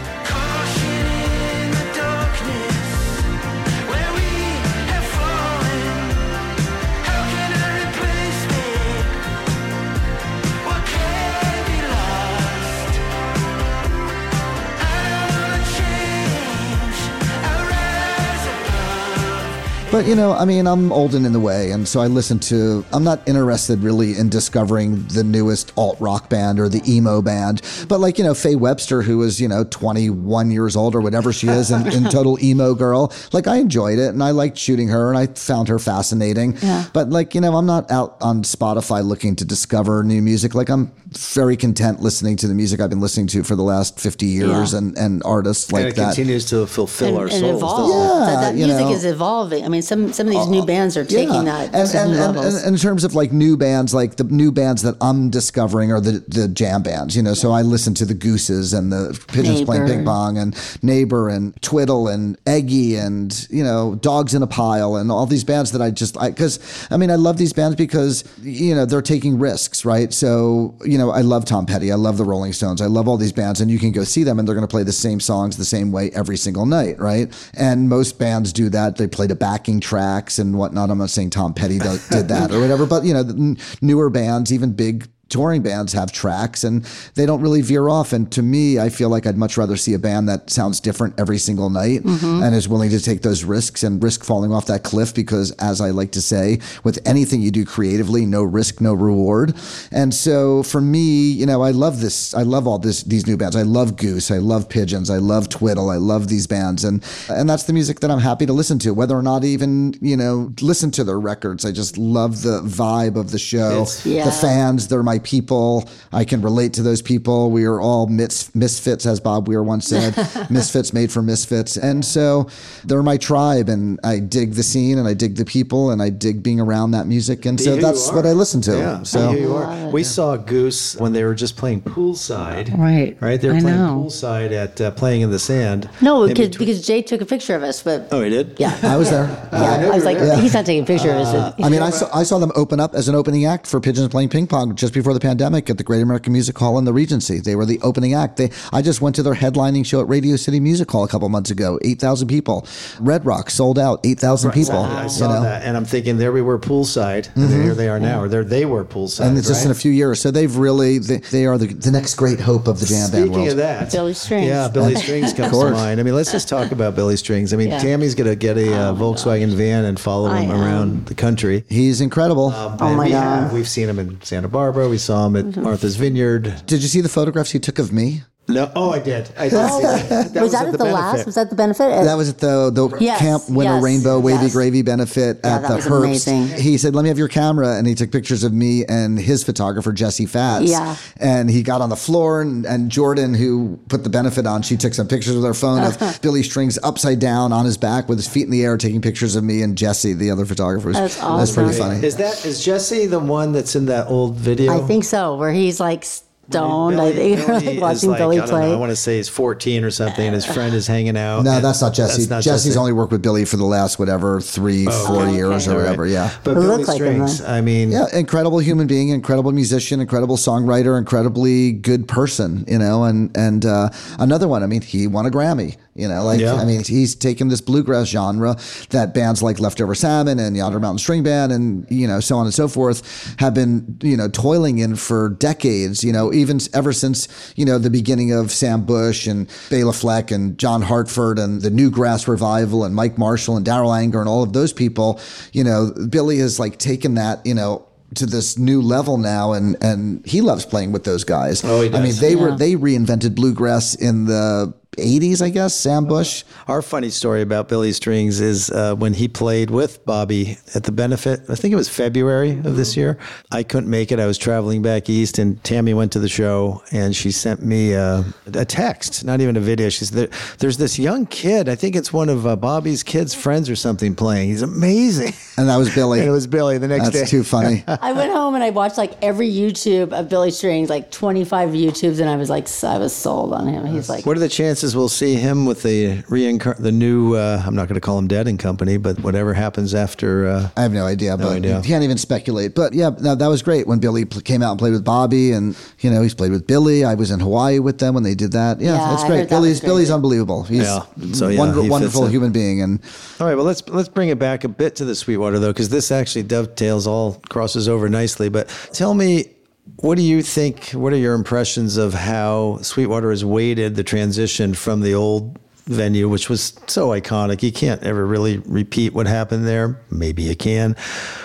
[19.91, 22.39] But you know, I mean, I'm old and in the way, and so I listen
[22.41, 22.85] to.
[22.93, 27.61] I'm not interested really in discovering the newest alt rock band or the emo band.
[27.89, 31.33] But like you know, Faye Webster, who was you know 21 years old or whatever
[31.33, 33.13] she is, and, and total emo girl.
[33.33, 36.57] Like I enjoyed it, and I liked shooting her, and I found her fascinating.
[36.63, 36.85] Yeah.
[36.93, 40.55] But like you know, I'm not out on Spotify looking to discover new music.
[40.55, 43.99] Like I'm very content listening to the music I've been listening to for the last
[43.99, 44.79] 50 years, Yeah.
[44.79, 46.07] and and artists like and it that.
[46.15, 47.57] continues to fulfill and, our and souls.
[47.57, 47.89] evolve.
[47.91, 48.25] doesn't it?
[48.27, 48.93] that, Yeah, that you music know.
[48.93, 49.65] is evolving.
[49.65, 52.11] I mean, some some of these uh, new bands are taking that and, to and,
[52.13, 52.63] new and, levels.
[52.63, 56.01] and in terms of like new bands, like the new bands that I'm discovering are
[56.01, 57.35] the, the jam bands, you know.
[57.35, 59.97] So I listen to the Gooses and the Pigeons playing Neighbor.
[59.97, 64.97] ping pong and Neighbor and Twiddle and Eggy and you know Dogs in a Pile
[64.97, 67.75] and all these bands that I just I because I mean I love these bands
[67.77, 70.13] because you know they're taking risks, right?
[70.13, 73.17] So you know I love Tom Petty, I love the Rolling Stones, I love all
[73.17, 75.21] these bands, and you can go see them and they're going to play the same
[75.21, 77.33] songs the same way every single night, right?
[77.55, 78.97] And most bands do that.
[78.97, 80.91] They play the backing tracks and whatnot.
[80.91, 84.73] I'm not saying Tom Petty did that or whatever, but you know, newer bands, even
[84.73, 88.13] big touring bands have tracks and they don't really veer off.
[88.13, 91.19] And to me, I feel like I'd much rather see a band that sounds different
[91.19, 92.43] every single night mm-hmm.
[92.43, 95.81] and is willing to take those risks and risk falling off that cliff because, as
[95.81, 99.55] I like to say, with anything you do creatively, no risk, no reward.
[99.91, 102.35] And so for me, you know, I love this.
[102.35, 103.57] I love all this these new bands.
[103.57, 104.31] I love Goose.
[104.31, 105.11] I love Pigeons.
[105.11, 105.91] I love Twiddle.
[105.91, 108.93] I love these bands, and and that's the music that I'm happy to listen to,
[108.93, 111.65] whether or not even you know listen to their records.
[111.65, 113.87] I just love the vibe of the show.
[114.05, 114.25] Yeah.
[114.25, 115.89] The fans, they're my people.
[116.13, 117.51] I can relate to those people.
[117.51, 120.15] We are all mis- misfits, as Bob Weir once said,
[120.51, 121.77] misfits made for misfits.
[121.77, 122.49] And so
[122.85, 126.11] they're my tribe, and I dig the scene, and I dig the people, and I
[126.11, 127.45] dig being around that music.
[127.47, 128.77] And so who that's what I listen to.
[128.77, 129.89] Yeah, so be you are.
[129.91, 132.77] We saw Goose when they were just playing poolside.
[132.77, 133.17] Right.
[133.21, 133.41] Right.
[133.41, 134.05] They were I playing know.
[134.07, 135.89] poolside at uh, playing in the sand.
[136.01, 138.59] no, because, because Jay took a picture of us, but Oh, he did.
[138.59, 139.25] yeah, I was there.
[139.53, 139.91] yeah.
[139.93, 141.55] I was like, he's not taking a picture of us.
[141.63, 144.09] I mean, I saw, I saw them open up as an opening act for Pigeons
[144.09, 146.93] Playing Ping Pong just before the pandemic at the Great American Music Hall in the
[146.93, 147.39] Regency.
[147.41, 148.37] They were the opening act.
[148.37, 151.29] They, I just went to their headlining show at Radio City Music Hall a couple
[151.29, 151.79] months ago.
[151.83, 152.67] Eight thousand people.
[153.01, 154.01] Red Rock sold out.
[154.05, 154.79] Eight thousand people.
[154.79, 155.43] I you saw know?
[155.43, 158.45] that, and I'm thinking there we were poolside, and here they are now, or there
[158.45, 159.27] they were poolside.
[159.27, 160.21] And it's just in a few years.
[160.21, 163.25] So they've really, they, they are the, the next great hope of the jam band
[163.31, 163.35] world.
[163.35, 164.47] Speaking of that, Billy Strings.
[164.47, 165.73] Yeah, Billy Strings comes to course.
[165.73, 166.01] mind.
[166.01, 167.53] I mean, let's just talk about Billy Strings.
[167.53, 167.79] I mean, Yeah.
[167.79, 170.61] Tami's gonna get a uh, Volkswagen van and follow I him am.
[170.63, 171.65] around the country.
[171.69, 172.49] He's incredible.
[172.51, 173.43] Um, Oh my we God.
[173.45, 174.89] Have, we've seen him in Santa Barbara.
[174.89, 175.63] We saw him at mm-hmm.
[175.63, 176.63] Martha's Vineyard.
[176.67, 178.23] Did you see the photographs he took of me?
[178.51, 179.31] No, oh, I did.
[179.39, 180.31] I did see that.
[180.35, 181.13] That was, that at the, last?
[181.13, 181.27] benefit.
[181.27, 181.93] Was that the benefit?
[181.93, 184.53] Uh, that was at the the Yes, Camp Winter yes, Rainbow Wavy yes.
[184.53, 186.05] Gravy benefit Yeah, at that the was Herbst.
[186.29, 186.49] amazing.
[186.59, 189.45] He said, "Let me have your camera," and he took pictures of me and his
[189.45, 190.69] photographer Jesse Faatz.
[190.69, 190.97] Yeah.
[191.19, 194.77] and he got on the floor, and, and Jordan, who put the benefit on, she
[194.77, 198.19] took some pictures with her phone of Billy Strings upside down on his back with
[198.19, 200.93] his feet in the air, taking pictures of me and Jesse, the other photographer.
[200.93, 201.95] That's That's pretty awesome.
[201.95, 202.07] funny.
[202.07, 204.73] Is that is Jesse the one that's in that old video?
[204.73, 206.05] I think so, where he's like
[206.51, 207.01] stoned.
[207.01, 208.73] I think Billy like watching like, Billy I don't know, play.
[208.73, 211.45] I want to say he's 14 or something, and his friend is hanging out.
[211.45, 212.23] No, that's not Jesse.
[212.25, 212.79] That's not Jesse's Jesse.
[212.79, 215.35] only worked with Billy for the last whatever three, four okay.
[215.35, 215.83] years or All right.
[215.85, 216.07] whatever.
[216.07, 216.31] Yeah.
[216.45, 220.01] But It Billy looked like him, Strings, I mean, Yeah, incredible human being, incredible musician,
[220.01, 224.63] incredible songwriter, incredibly good person, you know, and and uh, another one.
[224.63, 226.55] I mean, he won a Grammy, you know, like Yeah.
[226.55, 228.57] I mean, he's taken this bluegrass genre
[228.91, 232.47] that bands like Leftover Salmon and Yonder Mountain String Band and you know so on
[232.47, 236.93] and so forth have been you know toiling in for decades, you know, even ever
[236.93, 241.61] since you know the beginning of Sam Bush and Bela Fleck and John Hartford and
[241.61, 245.21] the Newgrass revival and Mike Marshall and Darol Anger and all of those people,
[245.53, 249.77] you know, Billy has like taken that, you know to this new level now and
[249.83, 251.65] and he loves playing with those guys.
[251.65, 251.99] Oh, he does.
[251.99, 252.21] I mean, does.
[252.21, 255.75] they were they reinvented bluegrass in the 80s, I guess.
[255.75, 256.45] Sam Bush.
[256.67, 260.93] Our funny story about Billy Strings is uh, when he played with Bobby at the
[260.93, 263.19] benefit, I think it was February of this year.
[263.53, 264.19] I couldn't make it.
[264.19, 267.95] I was traveling back east, and Tami went to the show, and she sent me
[267.95, 268.25] uh,
[268.55, 269.89] a text, not even a video.
[269.91, 273.33] She said, "There- There's this young kid, I think it's one of uh, Bobby's kids'
[273.35, 274.49] friends or something playing.
[274.49, 275.35] He's amazing.
[275.61, 276.21] And that was Billy.
[276.21, 277.37] And it was Billy the next That's day.
[277.37, 277.85] too funny.
[277.87, 282.19] I went home and I watched like every YouTube of Billy Strings, like 25 YouTubes,
[282.19, 283.85] and I was like, I was sold on him.
[283.85, 287.35] He's like, What are the chances we'll see him with the reincar- the new?
[287.35, 290.47] Uh, I'm not going to call him Dead and Company, but whatever happens after.
[290.49, 291.77] Uh, I have no idea, but idea.
[291.79, 292.75] you can't even speculate.
[292.75, 295.53] But yeah, no, that was great when Billy pl- came out and played with Bobby,
[295.53, 297.05] and you know he's played with Billy.
[297.05, 298.81] I was in Hawaii with them when they did that.
[298.81, 299.39] Yeah, Yeah, that's great.
[299.43, 299.89] that Billy's great.
[299.89, 300.65] Billy's unbelievable.
[300.65, 301.03] He's Yeah.
[301.33, 302.31] So, yeah, wonder- he wonderful it.
[302.31, 303.01] human being, and
[303.41, 305.89] All right, well let's let's bring it back a bit to the Sweetwater though, because
[305.91, 308.49] this actually dovetails all crosses over nicely.
[308.49, 309.51] But tell me,
[309.97, 310.91] what do you think?
[310.91, 316.29] What are your impressions of how Sweetwater has weighted the transition from the old venue,
[316.29, 317.63] which was so iconic?
[317.63, 320.01] You can't ever really repeat what happened there.
[320.11, 320.97] Maybe you can,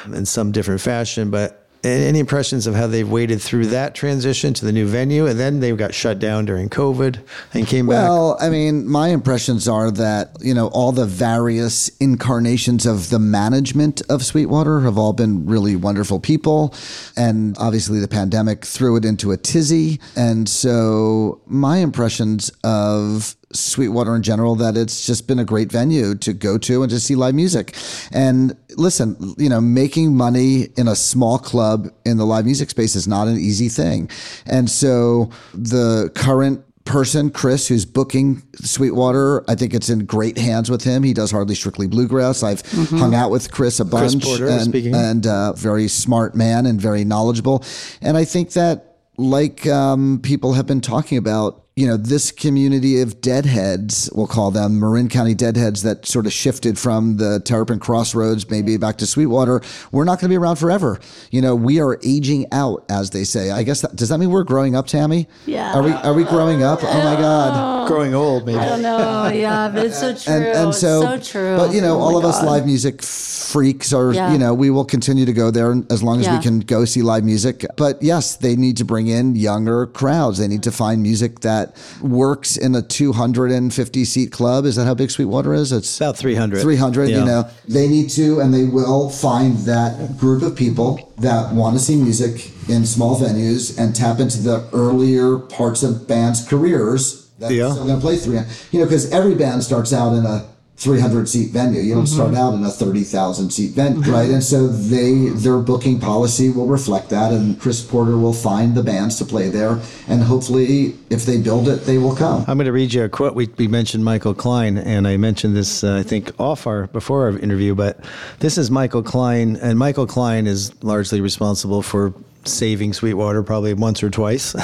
[0.05, 1.64] in some different fashion, but.
[1.85, 5.59] Any impressions of how they've waded through that transition to the new venue, and then
[5.59, 7.19] they got shut down during COVID
[7.53, 8.09] and came back?
[8.09, 13.19] Well, I mean, my impressions are that, you know, all the various incarnations of the
[13.19, 16.73] management of Sweetwater have all been really wonderful people.
[17.15, 19.99] And obviously, the pandemic threw it into a tizzy.
[20.15, 26.15] And so, my impressions of Sweetwater in general that it's just been a great venue
[26.15, 27.75] to go to and to see live music.
[28.11, 32.95] And listen, you know, making money in a small club in the live music space
[32.95, 34.09] is not an easy thing.
[34.45, 40.69] And so the current person, Chris, who's booking Sweetwater, I think it's in great hands
[40.69, 41.01] with him.
[41.01, 42.43] He does hardly strictly bluegrass.
[42.43, 46.79] I've hung out with Chris a bunch Porter, and, and uh, very smart man and
[46.79, 47.63] very knowledgeable.
[48.01, 53.01] And I think that like um, people have been talking about, you know, this community
[53.01, 57.79] of deadheads, we'll call them Marin County deadheads that sort of shifted from the Terrapin
[57.79, 59.61] Crossroads, maybe back to Sweetwater.
[59.91, 61.01] We're not going to be around forever.
[61.31, 63.51] You know, we are aging out, as they say.
[63.51, 65.27] I guess that, does that mean we're growing up, Tami?
[65.45, 65.73] Yeah.
[65.73, 66.79] Are we are we growing up?
[66.81, 67.83] Oh my God.
[67.83, 67.87] Oh.
[67.89, 68.57] growing old, maybe.
[68.57, 69.27] I don't know.
[69.27, 70.33] Yeah, but it's so true.
[70.33, 71.57] And, and It's so, so true.
[71.57, 72.45] But you know, Oh all my of us God.
[72.51, 74.31] live music freaks are, Yeah.
[74.31, 77.01] you know, we will continue to go there as long as we can go see
[77.01, 77.65] live music.
[77.75, 80.37] But yes, they need to bring in younger crowds.
[80.37, 81.64] They need to find music that
[82.01, 84.65] works in a 250 seat club.
[84.65, 85.71] Is that how big Sweetwater is?
[85.71, 86.61] It's About 300.
[86.61, 87.19] 300, Yeah.
[87.19, 87.47] you know.
[87.67, 91.95] They need to, and they will find that group of people that want to see
[91.95, 97.71] music in small venues and tap into the earlier parts of bands' careers that Yeah.
[97.71, 98.39] still going to play three.
[98.71, 100.45] You know, because every band starts out in a
[100.77, 101.79] 300 seat venue.
[101.79, 104.29] You don't start out in a 30,000 seat venue, right?
[104.29, 108.83] And so they their booking policy will reflect that, and Chris Porter will find the
[108.83, 112.43] bands to play there, and hopefully, if they build it, they will come.
[112.47, 113.35] I'm going to read you a quote.
[113.35, 117.23] We, we mentioned Michael Klein, and I mentioned this, uh, I think, off our before
[117.23, 117.73] our interview.
[117.73, 118.03] But
[118.39, 122.13] this is Michael Klein, and Michael Klein is largely responsible for
[122.47, 124.55] saving Sweetwater probably once or twice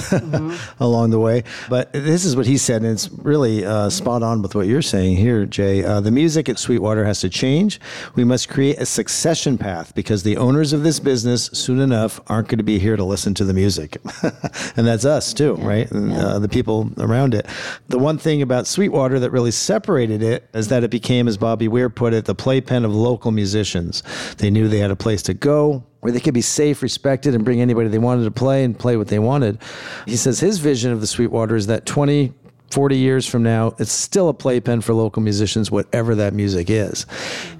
[0.79, 1.43] along the way.
[1.69, 4.81] But this is what he said, and it's really uh, spot on with what you're
[4.81, 5.83] saying here, Jay.
[5.83, 7.79] Uh, the music at Sweetwater has to change.
[8.15, 12.47] We must create a succession path because the owners of this business soon enough aren't
[12.47, 13.97] going to be here to listen to the music,
[14.75, 15.89] and that's us too, right?
[15.91, 17.45] And, uh, the people around it.
[17.87, 21.67] The one thing about Sweetwater that really separated it is that it became, as Bobby
[21.67, 24.03] Weir put it, the playpen of local musicians.
[24.37, 27.45] They knew they had a place to go where they could be safe, respected, and
[27.45, 29.59] bring anybody they wanted to play and play what they wanted.
[30.05, 32.33] He says his vision of the Sweetwater is that 20,
[32.71, 37.05] 40 years from now, it's still a playpen for local musicians, whatever that music is.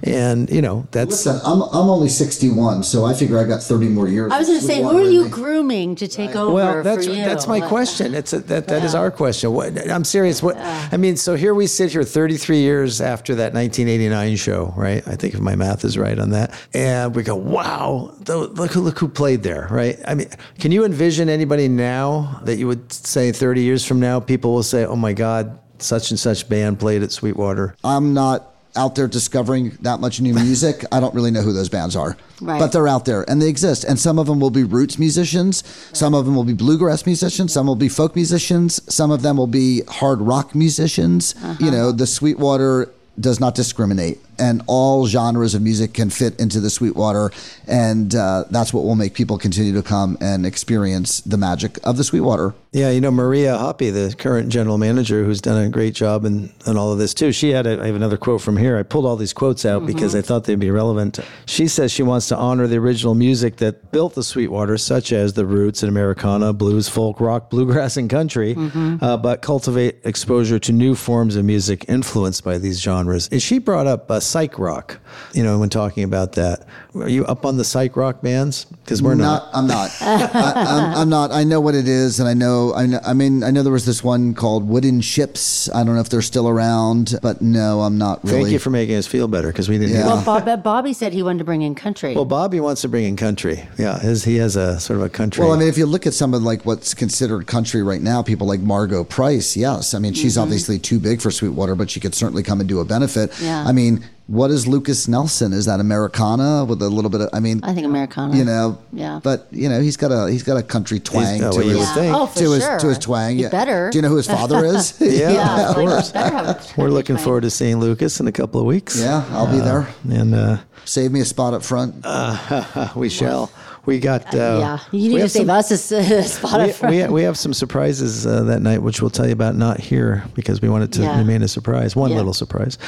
[0.02, 1.10] And, you know, that's.
[1.26, 4.32] Listen, I'm, I'm only 61, so I figure I got 30 more years.
[4.32, 5.30] I was going to say, who are you me.
[5.30, 7.24] grooming to take over Well, that's for you?
[7.24, 8.14] that's my Like, question.
[8.14, 9.52] It's a, that that is our question.
[9.52, 10.42] What, I'm serious.
[10.42, 15.06] What I mean, so here we sit here 33 years after that 1989 show, right?
[15.06, 18.72] I think if my math is right on that, and we go, wow, th- look
[18.72, 19.98] who look who played there, right?
[20.06, 24.20] I mean, can you envision anybody now that you would say 30 years from now,
[24.20, 27.76] people will say, oh my God, such and such band played at Sweetwater.
[27.84, 30.84] I'm not out there discovering that much new music.
[30.90, 32.16] I don't really know who those bands are.
[32.40, 32.58] Right.
[32.58, 33.84] But they're out there and they exist.
[33.84, 35.62] And some of them will be roots musicians,
[35.92, 39.36] some of them will be bluegrass musicians, some will be folk musicians, some of them
[39.36, 41.34] will be hard rock musicians.
[41.38, 41.70] You uh-huh.
[41.70, 44.18] know, the Sweetwater does not discriminate.
[44.42, 47.30] And all genres of music can fit into the Sweetwater,
[47.68, 51.96] and uh, that's what will make people continue to come and experience the magic of
[51.96, 52.52] the Sweetwater.
[52.72, 56.50] Yeah, you know Maria Hoppy, the current general manager, who's done a great job in,
[56.66, 57.30] in all of this too.
[57.30, 58.78] She had a, I have another quote from here.
[58.78, 61.18] I pulled all these quotes out because I thought they'd be relevant.
[61.44, 65.34] She says she wants to honor the original music that built the Sweetwater, such as
[65.34, 70.72] the roots in Americana, blues, folk, rock, bluegrass, and country, uh, but cultivate exposure to
[70.72, 73.28] new forms of music influenced by these genres.
[73.30, 74.98] And she brought up uh, psych rock.
[75.34, 78.64] You know, when talking about that, are you up on the psych rock bands?
[78.64, 79.48] Because we're not.
[79.52, 79.90] I'm not.
[80.00, 81.30] I, I'm, I'm not.
[81.32, 83.00] I know what it is, and I know, I know.
[83.04, 85.68] I mean, I know there was this one called Wooden Shjips.
[85.74, 88.42] I don't know if they're still around, but no, I'm not really.
[88.44, 89.90] Thank you for making us feel better because we didn't.
[89.94, 89.98] Yeah.
[90.04, 92.14] hear Well, Bob, Bobby said he wanted to bring in country.
[92.14, 93.62] Well, Bobby wants to bring in country.
[93.78, 95.44] Yeah, his, he has a sort of a country.
[95.44, 98.22] Well, I mean, if you look at some of like what's considered country right now,
[98.22, 99.94] people like Margo Price, yes.
[99.94, 100.42] I mean, she's Mm-hmm.
[100.42, 103.30] obviously too big for Sweetwater, but she could certainly come and do a benefit.
[103.40, 103.64] Yeah.
[103.66, 104.02] I mean,
[104.32, 105.52] what is Lukas Nelson?
[105.52, 107.28] Is that Americana with a little bit of?
[107.34, 108.34] I mean, I think Americana.
[108.34, 109.20] you know, Yeah.
[109.22, 111.98] But you know, he's got a he's got a country twang to his would.
[112.14, 112.78] Oh, for to his sure.
[112.78, 113.36] to his twang.
[113.38, 113.50] Yeah.
[113.50, 113.90] better.
[113.90, 114.98] Do you know who his father is?
[115.00, 116.12] Yeah, Yeah, of course.
[116.12, 117.24] better have a We're looking twang.
[117.24, 118.98] forward to seeing Lukas in a couple of weeks.
[118.98, 119.86] Yeah, I'll be there.
[120.08, 120.56] And uh,
[120.86, 121.94] Save me a spot up front.
[122.96, 123.50] we shall.
[123.84, 124.32] We got.
[124.32, 126.94] Uh, yeah, you need to have save some- us a, a spot up front.
[126.94, 130.22] we, we have some surprises uh, that night, which we'll tell you about not here
[130.34, 131.18] because we want it to Yeah.
[131.18, 131.96] remain a surprise.
[131.96, 132.14] One Yeah.
[132.14, 132.18] Mm-hmm.
[132.18, 132.78] little surprise.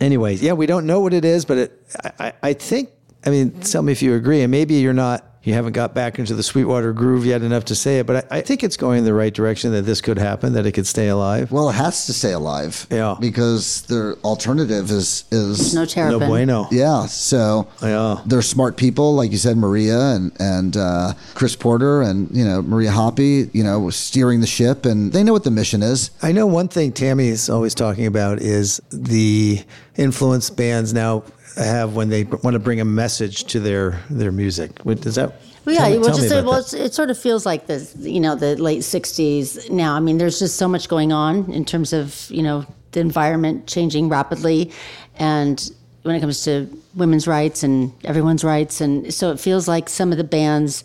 [0.00, 1.82] Anyways, yeah, we don't know what it is, but it,
[2.18, 2.90] I, I think,
[3.24, 6.18] I mean, tell me if you agree, and maybe you're not, you haven't got back
[6.18, 8.98] into the Sweetwater groove yet enough to say it, but I, I think it's going
[8.98, 11.50] in the right direction that this could happen, that it could stay alive.
[11.50, 12.86] Well, it has to stay alive.
[12.90, 13.16] Yeah.
[13.18, 16.20] Because their alternative is is no terrapin.
[16.20, 16.66] No bueno.
[16.70, 18.20] Yeah, so Yeah.
[18.26, 22.60] they're smart people, like you said, Maria and and uh, Chris Porter and you know
[22.60, 26.10] Maria Hoppy, you know, steering the ship, and they know what the mission is.
[26.22, 29.62] I know one thing Tami is always talking about is the
[29.96, 31.24] influence bands now
[31.64, 34.80] have when they want to bring a message to their their music.
[34.84, 35.40] What- Does that?
[35.64, 38.34] Well, yeah, me- well, just about well, it sort of feels like the you know
[38.34, 39.94] the late '60s now.
[39.94, 43.66] I mean, there's just so much going on in terms of you know the environment
[43.66, 44.72] changing rapidly,
[45.18, 45.70] and
[46.04, 50.10] when it comes to women's rights and everyone's rights, and so it feels like some
[50.10, 50.84] of the bands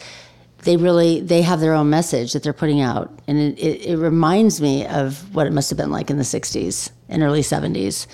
[0.63, 3.97] they really they have their own message that they're putting out, and it, it, it
[3.97, 8.05] reminds me of what it must have been like in the '60s and early '70s.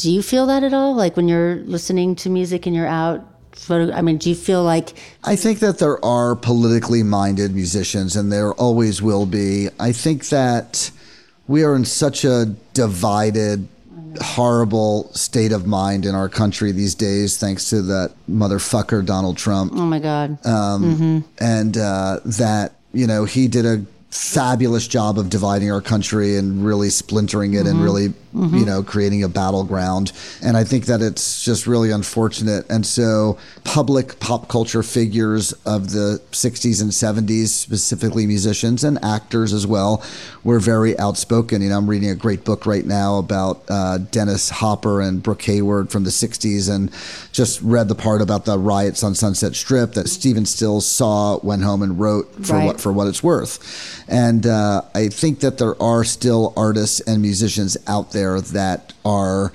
[0.00, 0.94] Do you feel that at all?
[0.94, 3.26] Like when you're listening to music and you're out.
[3.68, 4.94] I mean, do you feel like
[5.24, 9.68] I think that there are politically minded musicians, and there always will be.
[9.78, 10.90] I think that
[11.46, 13.68] we are in such a divided,
[14.22, 19.72] horrible state of mind in our country these days, thanks to that motherfucker Donald Trump.
[19.74, 20.38] Oh my God.
[20.46, 21.18] Um, mm-hmm.
[21.44, 26.64] and uh, that you know he did a fabulous job of dividing our country and
[26.64, 27.82] really splintering it and mm-hmm.
[27.82, 30.12] really you know creating a battleground.
[30.42, 32.64] And i think that it's just really unfortunate.
[32.70, 39.52] And so public pop culture figures of the 60s and 70s specifically musicians and actors
[39.52, 40.02] as well
[40.44, 41.62] were very outspoken.
[41.62, 45.42] You know i'm reading a great book right now about uh, dennis hopper and brooke
[45.42, 46.90] hayward from the 60s and
[47.32, 51.62] just read the part about the riots on sunset strip that stephen stills saw went
[51.62, 52.66] home and wrote for Right.
[52.66, 53.58] what for what it's worth.
[54.08, 58.19] And uh, i think that there are still artists and musicians out there
[58.52, 59.52] that are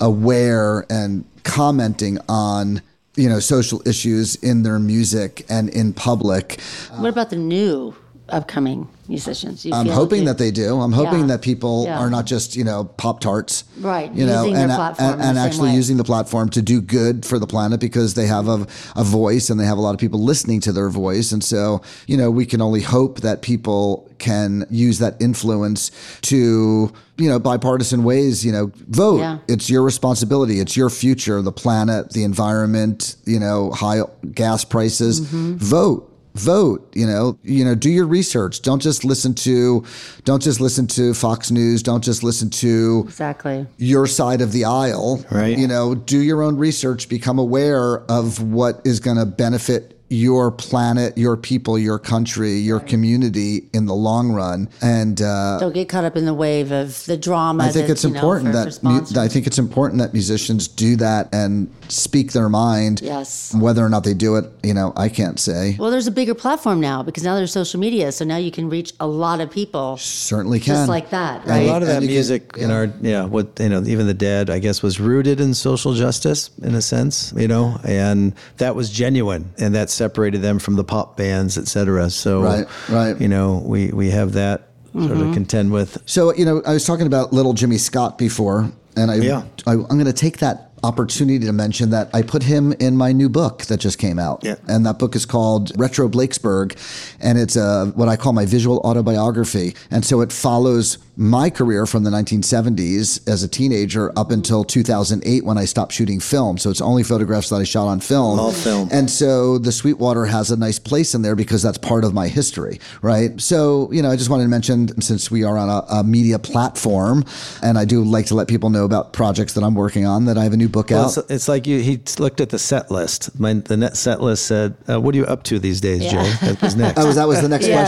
[0.00, 2.80] aware and commenting on
[3.16, 6.60] you know social issues in their music and in public.
[6.96, 7.94] What about the new
[8.30, 9.64] upcoming musicians?
[9.64, 10.80] You I'm hoping that they do.
[10.80, 11.26] I'm hoping Yeah.
[11.28, 11.98] that people Yeah.
[11.98, 15.70] are not just you know pop tarts, Right, You know, and, platform and, and actually
[15.70, 15.76] way.
[15.76, 18.66] using the platform to do good for the planet because they have a,
[18.96, 21.80] a voice and they have a lot of people listening to their voice, and so
[22.06, 25.90] you know we can only hope that people can use that influence
[26.22, 28.44] to you know bipartisan ways.
[28.44, 29.20] You know, vote.
[29.20, 29.38] Yeah.
[29.48, 30.60] It's your responsibility.
[30.60, 33.16] It's your future, the planet, the environment.
[33.24, 34.00] You know, high
[34.34, 35.20] gas prices.
[35.20, 35.56] Mm-hmm.
[35.56, 36.04] Vote
[36.34, 39.84] vote you know you know do your research don't just listen to
[40.24, 43.66] don't just listen to fox news don't just listen to Exactly.
[43.76, 45.58] your side of the aisle Right.
[45.58, 50.50] you know do your own research become aware of what is going to benefit your
[50.50, 55.88] planet your people your country your community in the long run and uh, Don't get
[55.88, 57.64] caught up in the wave of the drama.
[57.64, 60.66] I think that, it's you know, important that mu- I think it's important that musicians
[60.66, 63.00] do that and speak their mind.
[63.02, 63.54] Yes.
[63.54, 65.76] Whether or not they do it, you know, I can't say.
[65.78, 68.68] Well, there's a bigger platform now because now there's social media, so now you can
[68.70, 70.74] reach a lot of people Certainly can.
[70.74, 71.62] just like that, And right?
[71.64, 74.06] A lot of And that you can- music in our, yeah, what, you know, even
[74.06, 78.34] the dead, I guess, was rooted in social justice in a sense, you know, and
[78.58, 82.08] that was genuine and that separated them from the pop bands, et cetera.
[82.10, 83.20] So, Right, right.
[83.20, 85.28] you know, we, we have that sort Mm-hmm.
[85.28, 85.98] of contend with.
[86.06, 89.42] So, you know, I was talking about little Jimmy Scott before, and I, Yeah.
[89.66, 93.10] I I'm going to take that opportunity to mention that I put him in my
[93.12, 94.44] new book that just came out.
[94.44, 94.54] Yeah.
[94.68, 96.76] And that book is called Retro Blakesberg.
[97.20, 99.74] And it's a, what I call my visual autobiography.
[99.90, 105.44] And so it follows my career from the 1970s as a teenager up until 2008
[105.44, 106.58] when I stopped shooting film.
[106.58, 108.38] So it's only photographs that I shot on film.
[108.38, 108.88] All film.
[108.92, 112.28] And so the Sweetwater has a nice place in there because that's part of my
[112.28, 113.40] history, right?
[113.40, 116.38] So, you know, I just wanted to mention since we are on a, a media
[116.38, 117.24] platform
[117.64, 120.38] and I do like to let people know about projects that I'm working on that
[120.38, 121.18] I have a new book Well, out.
[121.18, 121.80] it's, it's like you.
[121.80, 123.38] He looked at the set list.
[123.40, 126.30] My the net set list said, uh, "What are you up to these days, Jay?"
[126.42, 126.98] That was next.
[127.00, 127.82] Oh, that was the next Yeah,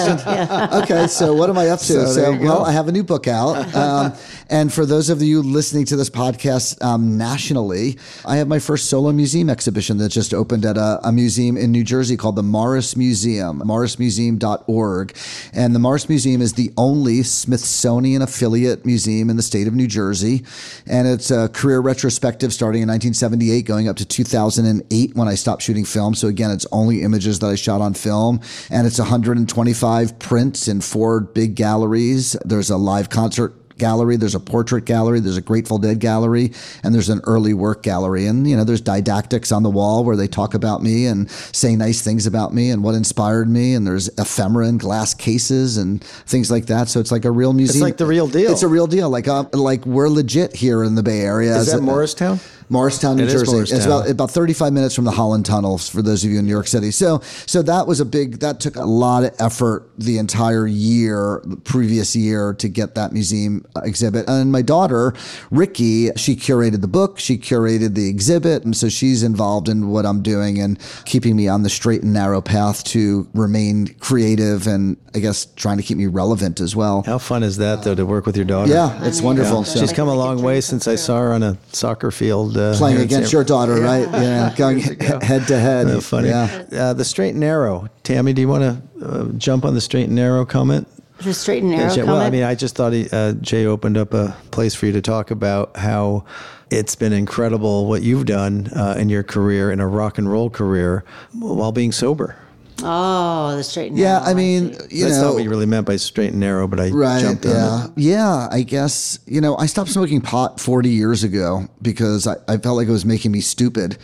[0.66, 0.82] question?
[0.82, 1.84] Okay, so what am I up to?
[1.84, 4.12] So So, there well, I have a new book out, um,
[4.48, 8.88] and for those of you listening to this podcast um, nationally, I have my first
[8.88, 12.42] solo museum exhibition that just opened at a, a museum in New Jersey called the
[12.42, 15.16] Morris Museum, morrismuseum.org,
[15.52, 19.86] and the Morris Museum is the only Smithsonian affiliate museum in the state of New
[19.86, 20.44] Jersey,
[20.86, 25.62] and it's a career retrospective starting in 1978, going up to 2008 when I stopped
[25.62, 26.14] shooting film.
[26.14, 28.40] So again, it's only images that I shot on film,
[28.70, 32.36] and it's 125 prints in four big galleries.
[32.44, 36.52] There's a live concert gallery, there's a portrait gallery, there's a Grateful Dead gallery,
[36.84, 38.26] and there's an early work gallery.
[38.26, 41.74] And you know, there's didactics on the wall where they talk about me and say
[41.74, 43.74] nice things about me and what inspired me.
[43.74, 46.88] And there's ephemera and glass cases and things like that.
[46.88, 47.76] So it's like a real museum.
[47.76, 48.52] It's like the real deal.
[48.52, 49.08] It's a real deal.
[49.08, 51.56] Like uh, like we're legit here in the Bay Area.
[51.56, 52.38] Is that a- Morristown?
[52.70, 53.74] Morristown, New It is Jersey.
[53.74, 56.52] It's about about 35 minutes from the Holland Tunnels for those of you in New
[56.52, 56.90] York City.
[56.92, 61.42] So so that was a big that took a lot of effort the entire year,
[61.44, 64.28] the previous year to get that museum exhibit.
[64.28, 65.12] And my daughter,
[65.50, 70.06] Ricky, she curated the book, she curated the exhibit, and so she's involved in what
[70.06, 74.96] I'm doing and keeping me on the straight and narrow path to remain creative and
[75.14, 77.02] I guess trying to keep me relevant as well.
[77.02, 78.70] How fun is that though to work with your daughter?
[78.70, 79.64] Yeah, it's wonderful.
[79.64, 82.59] So- She's come a long way since I saw her on a soccer field.
[82.60, 84.08] Uh, Playing against your daughter, right?
[84.10, 84.78] Yeah, going
[85.22, 85.86] head to head.
[85.86, 86.28] Uh, funny.
[86.28, 86.64] Yeah.
[86.72, 87.88] Uh, the straight and narrow.
[88.04, 90.86] Tami, do you want to uh, jump on the straight and narrow comment?
[91.18, 93.98] The straight and narrow Yeah, well, I mean, I just thought he, uh, Jay opened
[93.98, 96.24] up a place for you to talk about how
[96.70, 100.48] it's been incredible what you've done uh, in your career, in a rock and roll
[100.48, 101.04] career,
[101.34, 102.36] while being sober.
[102.84, 104.24] Oh, the straight and Yeah, narrow.
[104.30, 104.96] I mean, see.
[104.98, 107.20] you That's know, not what you really meant by straight and narrow, but I right?
[107.20, 107.90] jumped on Yeah, it.
[107.96, 108.48] yeah.
[108.50, 112.76] I guess you know, I stopped smoking pot 40 years ago because I, I felt
[112.76, 113.98] like it was making me stupid,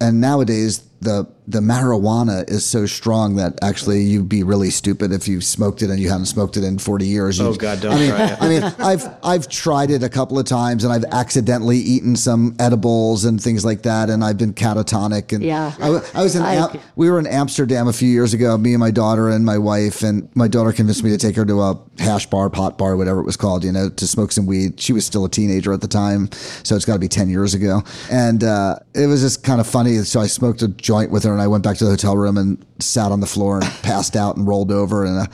[0.00, 5.28] and nowadays the the marijuana is so strong that actually you'd be really stupid if
[5.28, 7.38] you smoked it and you haven't smoked it in 40 years.
[7.38, 8.38] You- Oh, God, don't I mean, try it.
[8.42, 12.56] I mean, I've I've tried it a couple of times and I've accidentally eaten some
[12.58, 15.32] edibles and things like that, and I've been catatonic.
[15.32, 15.72] And Yeah.
[15.80, 18.72] I, I was in I- Am- we were in Amsterdam a few years ago, me
[18.72, 21.60] and my daughter and my wife, and my daughter convinced me to take her to
[21.62, 24.80] a hash bar, pot bar, whatever it was called, you know, to smoke some weed.
[24.80, 26.28] She was still a teenager at the time,
[26.64, 27.82] so it's got to be 10 years ago.
[28.10, 29.98] And uh, it was just kind of funny.
[29.98, 32.38] So I smoked a joint with her and I went back to the hotel room
[32.38, 35.26] and sat on the floor and passed out and rolled over in a,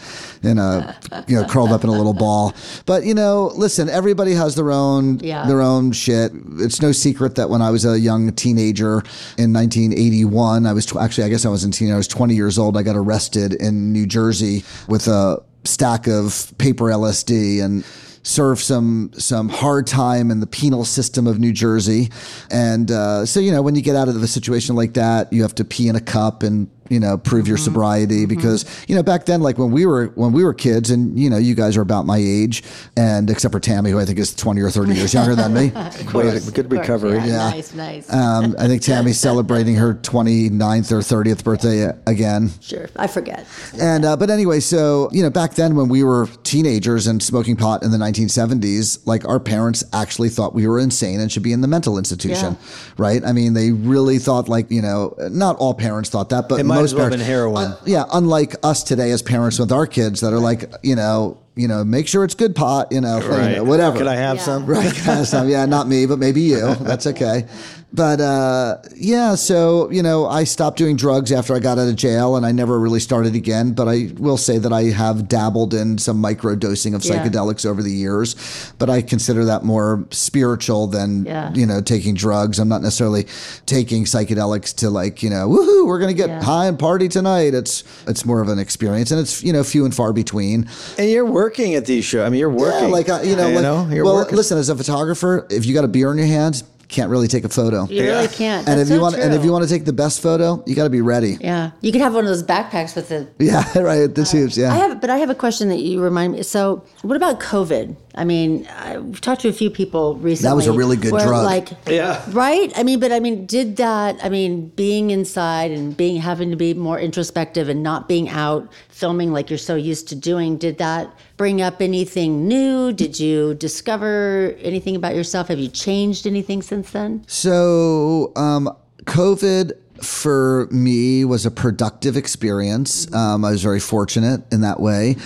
[0.43, 0.97] in a,
[1.29, 2.55] you know, curled up in a little ball.
[2.87, 5.45] But, you know, listen, everybody has their own, Yeah.
[5.47, 6.33] their own shit.
[6.59, 9.03] It's no secret that when I was a young teenager
[9.37, 12.35] in 1981, I was tw- actually, I guess I was in teen, I was 20
[12.35, 12.77] years old.
[12.79, 17.85] I got arrested in New Jersey with a stack of paper LSD and
[18.23, 22.09] served some some hard time in the penal system of New Jersey.
[22.51, 25.43] And uh, so, you know, when you get out of a situation like that, you
[25.43, 29.03] have to pee in a cup and you know prove your sobriety because you know
[29.03, 31.77] back then like when we were when we were kids and you know you guys
[31.77, 32.63] are about my age
[32.97, 35.71] and except for Tami who I think is 20 or 30 years younger than me
[36.07, 37.19] Great, good recovery.
[37.19, 37.51] Yeah, Yeah.
[37.51, 38.13] Nice, nice.
[38.13, 42.51] um, I think Tami's celebrating her 29th or 30th birthday again.
[42.61, 42.89] sure.
[42.97, 43.47] I forget.
[43.81, 47.57] And uh, but anyway, so you know, back then when we were teenagers and smoking
[47.57, 51.53] pot in the 1970s, like our parents actually thought we were insane and should be
[51.53, 52.57] in the mental institution,
[52.97, 53.25] right?
[53.25, 56.65] I mean, they really thought like you know, not all parents thought that, but It
[56.65, 57.65] might most as well parents, been heroin.
[57.73, 61.39] Uh, yeah, unlike us today as parents with our kids that are like, you know,
[61.55, 63.99] you know, make sure it's good pot, you know, you know, whatever.
[63.99, 64.43] Could I have Yeah.
[64.43, 64.65] some?
[64.67, 64.93] Right.
[64.95, 65.47] kind of stuff.
[65.49, 66.75] Yeah, not me, but maybe you.
[66.77, 67.47] That's okay.
[67.95, 71.97] But uh, yeah, so you know, I stopped doing drugs after I got out of
[71.97, 73.73] jail, and I never really started again.
[73.73, 77.23] But I will say that I have dabbled in some micro dosing of Yeah.
[77.23, 78.35] psychedelics over the years.
[78.79, 81.53] But I consider that more spiritual than Yeah.
[81.53, 82.59] you know taking drugs.
[82.59, 83.27] I'm not necessarily
[83.67, 86.43] taking psychedelics to like you know, woohoo, we're gonna get Yeah.
[86.43, 87.53] high and party tonight.
[87.53, 90.67] It's it's more of an experience, and it's you know few and far between.
[90.97, 92.23] And you're working at these shows.
[92.27, 92.89] I mean, you're working.
[92.89, 94.37] Yeah, like uh, you know, You like, know, you're well, working.
[94.37, 96.63] listen, as a photographer, if you got a beer in your hand,
[96.93, 97.87] can't really take a photo.
[97.87, 98.69] You really can't.
[98.69, 100.63] and That's if you so want, and if you want to take the best photo,
[100.67, 101.39] you got to be ready.
[101.41, 101.73] Yeah.
[101.81, 104.15] You could have one of those backpacks with the Yeah, right.
[104.15, 104.57] The tubes.
[104.59, 104.73] Uh, yeah.
[104.75, 106.43] I have, but I have a question that you remind me.
[106.43, 107.97] So, what about COVID?
[108.15, 110.51] I mean, I've talked to a few people recently.
[110.51, 111.45] That was a really good where, drug.
[111.45, 112.23] Like, Yeah.
[112.33, 112.71] right?
[112.77, 114.23] I mean, but I mean, did that?
[114.23, 118.71] I mean, being inside and being having to be more introspective and not being out
[118.91, 122.93] filming like you're so used to doing, did that bring up anything new?
[122.93, 125.49] Did you discover anything about yourself?
[125.49, 127.25] Have you changed anything since then?
[127.27, 128.69] So, um,
[129.05, 133.13] COVID for me was a productive experience.
[133.15, 135.17] Um, I was very fortunate in that way.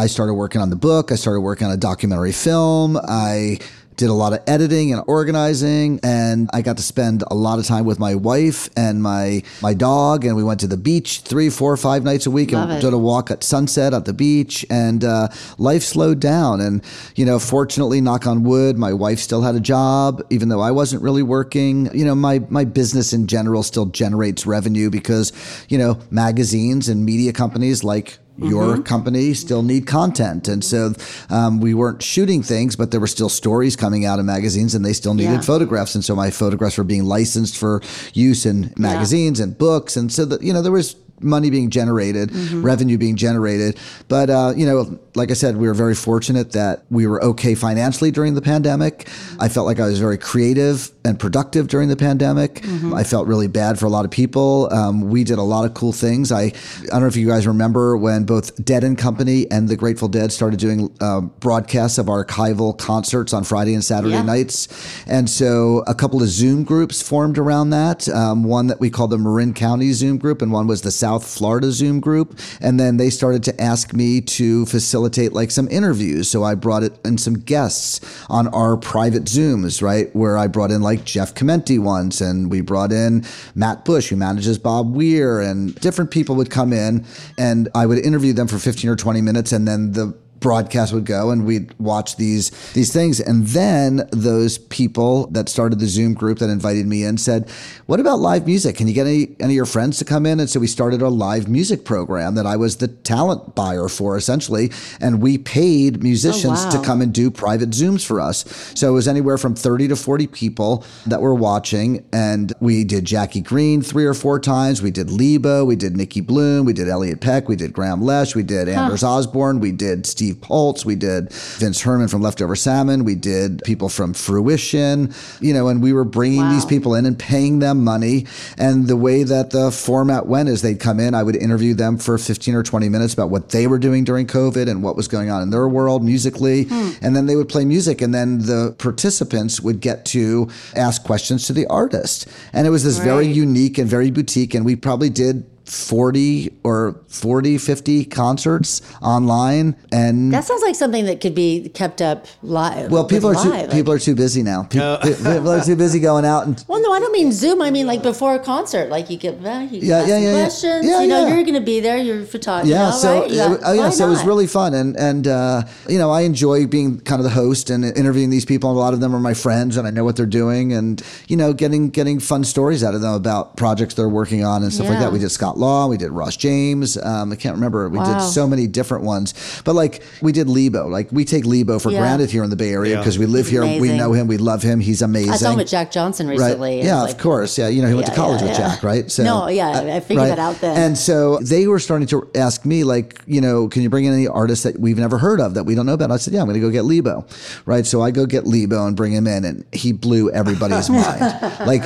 [0.00, 1.12] I started working on the book.
[1.12, 2.96] I started working on a documentary film.
[2.96, 3.58] I
[3.96, 7.66] did a lot of editing and organizing and I got to spend a lot of
[7.66, 11.50] time with my wife and my my dog and we went to the beach three,
[11.50, 12.80] four, five nights a week Love and it.
[12.80, 15.28] did a walk at sunset at the beach and uh,
[15.58, 16.82] life slowed down and
[17.14, 20.70] you know fortunately knock on wood my wife still had a job even though i
[20.70, 25.30] wasn't really working you know my my business in general still generates revenue because
[25.68, 28.82] you know magazines and media companies like your Mm-hmm.
[28.82, 30.92] company still need content and so
[31.28, 34.84] um, we weren't shooting things but there were still stories coming out of magazines and
[34.84, 35.40] they still needed Yeah.
[35.40, 37.82] photographs and so my photographs were being licensed for
[38.14, 42.30] use in magazines and books and so that you know there was money being generated,
[42.30, 42.62] Mm-hmm.
[42.62, 43.76] revenue being generated.
[44.08, 47.54] But uh, you know, like I said, we were very fortunate that we were okay
[47.54, 49.06] financially during the pandemic.
[49.38, 52.56] I felt like I was very creative and productive during the pandemic.
[52.56, 52.94] Mm-hmm.
[52.94, 54.68] I felt really bad for a lot of people.
[54.72, 56.30] Um, we did a lot of cool things.
[56.32, 56.52] I I
[56.90, 60.32] don't know if you guys remember when both Dead and Company and the Grateful Dead
[60.32, 64.22] started doing uh, broadcasts of archival concerts on Friday and Saturday Yeah.
[64.22, 64.68] nights,
[65.06, 68.08] and so a couple of Zoom groups formed around that.
[68.08, 71.26] Um, one that we called the Marin County Zoom group, and one was the South
[71.26, 72.38] Florida Zoom group.
[72.60, 76.28] And then they started to ask me to facilitate like some interviews.
[76.30, 80.14] So I brought it in some guests on our private Zooms, right?
[80.14, 83.24] Where I brought in like Jeff Chimenti once, and we brought in
[83.54, 87.04] Matt Busch, who manages Bob Weir, and different people would come in,
[87.38, 91.04] and I would interview them for 15 or 20 minutes, and then the broadcast would
[91.04, 93.20] go and we'd watch these these things.
[93.20, 97.48] And then those people that started the zoom group that invited me in said
[97.86, 98.76] what about live music?
[98.76, 100.40] Can you get any, any of your friends to come in?
[100.40, 104.16] And so we started a live music program that i was the talent buyer for
[104.16, 104.70] essentially.
[105.00, 106.70] And we paid musicians oh, wow.
[106.70, 108.44] to come and do private zooms for us.
[108.74, 112.06] So it was anywhere from 30 to 40 people that were watching.
[112.12, 114.82] And we did jackie greene three or four times.
[114.82, 115.64] We did lebo.
[115.64, 116.64] We did nicki bluhm.
[116.64, 117.48] We did elliott peck.
[117.48, 119.60] We did grahame lesh we did anders osborne.
[119.60, 124.14] We did steve Poltz, we did Vince Herman from Leftover Salmon, we did people from
[124.14, 126.52] Fruition, you know, and we were bringing Wow.
[126.52, 128.26] these people in and paying them money.
[128.58, 131.98] And the way that the format went is they'd come in, I would interview them
[131.98, 135.08] for 15 or 20 minutes about what they were doing during COVID and what was
[135.08, 136.64] going on in their world musically.
[136.64, 136.90] Hmm.
[137.02, 141.46] And then they would play music, and then the participants would get to ask questions
[141.46, 142.26] to the artist.
[142.52, 147.00] And it was this very unique and very boutique, and we probably did 40 or
[147.08, 152.90] 40 50 concerts online and That sounds like something that could be kept up live.
[152.90, 153.70] well people are with too live.
[153.70, 156.82] people are too busy now Pe- pe- people are too busy going out and Well,
[156.82, 157.62] no, I don't mean Zoom.
[157.62, 158.88] I mean like before a concert.
[158.90, 160.40] Like you get, well, you Yeah, ask yeah, some yeah, yeah.
[160.42, 160.84] questions.
[160.86, 161.34] You know, yeah.
[161.34, 161.96] you're going to be there.
[161.98, 162.68] You're a photographer.
[162.68, 163.30] yeah you know, so right?
[163.30, 166.22] it- Yeah, oh yeah so it was really fun and and uh, you know i
[166.22, 169.14] enjoy being kind of the host and interviewing these people and a lot of them
[169.14, 172.42] are my friends and i know what they're doing and you know getting getting fun
[172.44, 175.30] stories out of them about projects they're working on and stuff like that we did
[175.30, 178.18] scott law we did ross james um, i can't remember we Wow.
[178.18, 181.90] did so many different ones but like we did lebo like we take lebo for
[181.92, 182.00] Yeah.
[182.00, 182.98] granted here in the bay area Yeah.
[183.00, 185.58] because we live here we know him we love him he's amazing I saw him
[185.58, 186.76] with Jack Johnson recently.
[186.78, 186.84] Right.
[186.84, 187.58] Yeah, like- of course.
[187.58, 188.68] Yeah, you know, he went to college yeah, with yeah.
[188.74, 189.10] Jack, right?
[189.10, 190.76] So No, yeah, I figured that out then.
[190.76, 194.12] And so they were starting to ask me, like, you know, can you bring in
[194.14, 196.10] any artists that we've never heard of that we don't know about?
[196.10, 197.26] I said, yeah, I'm going to go get Lebo,
[197.66, 197.84] right?
[197.86, 201.20] So I go get Lebo and bring him in, and he blew everybody's mind,
[201.66, 201.82] like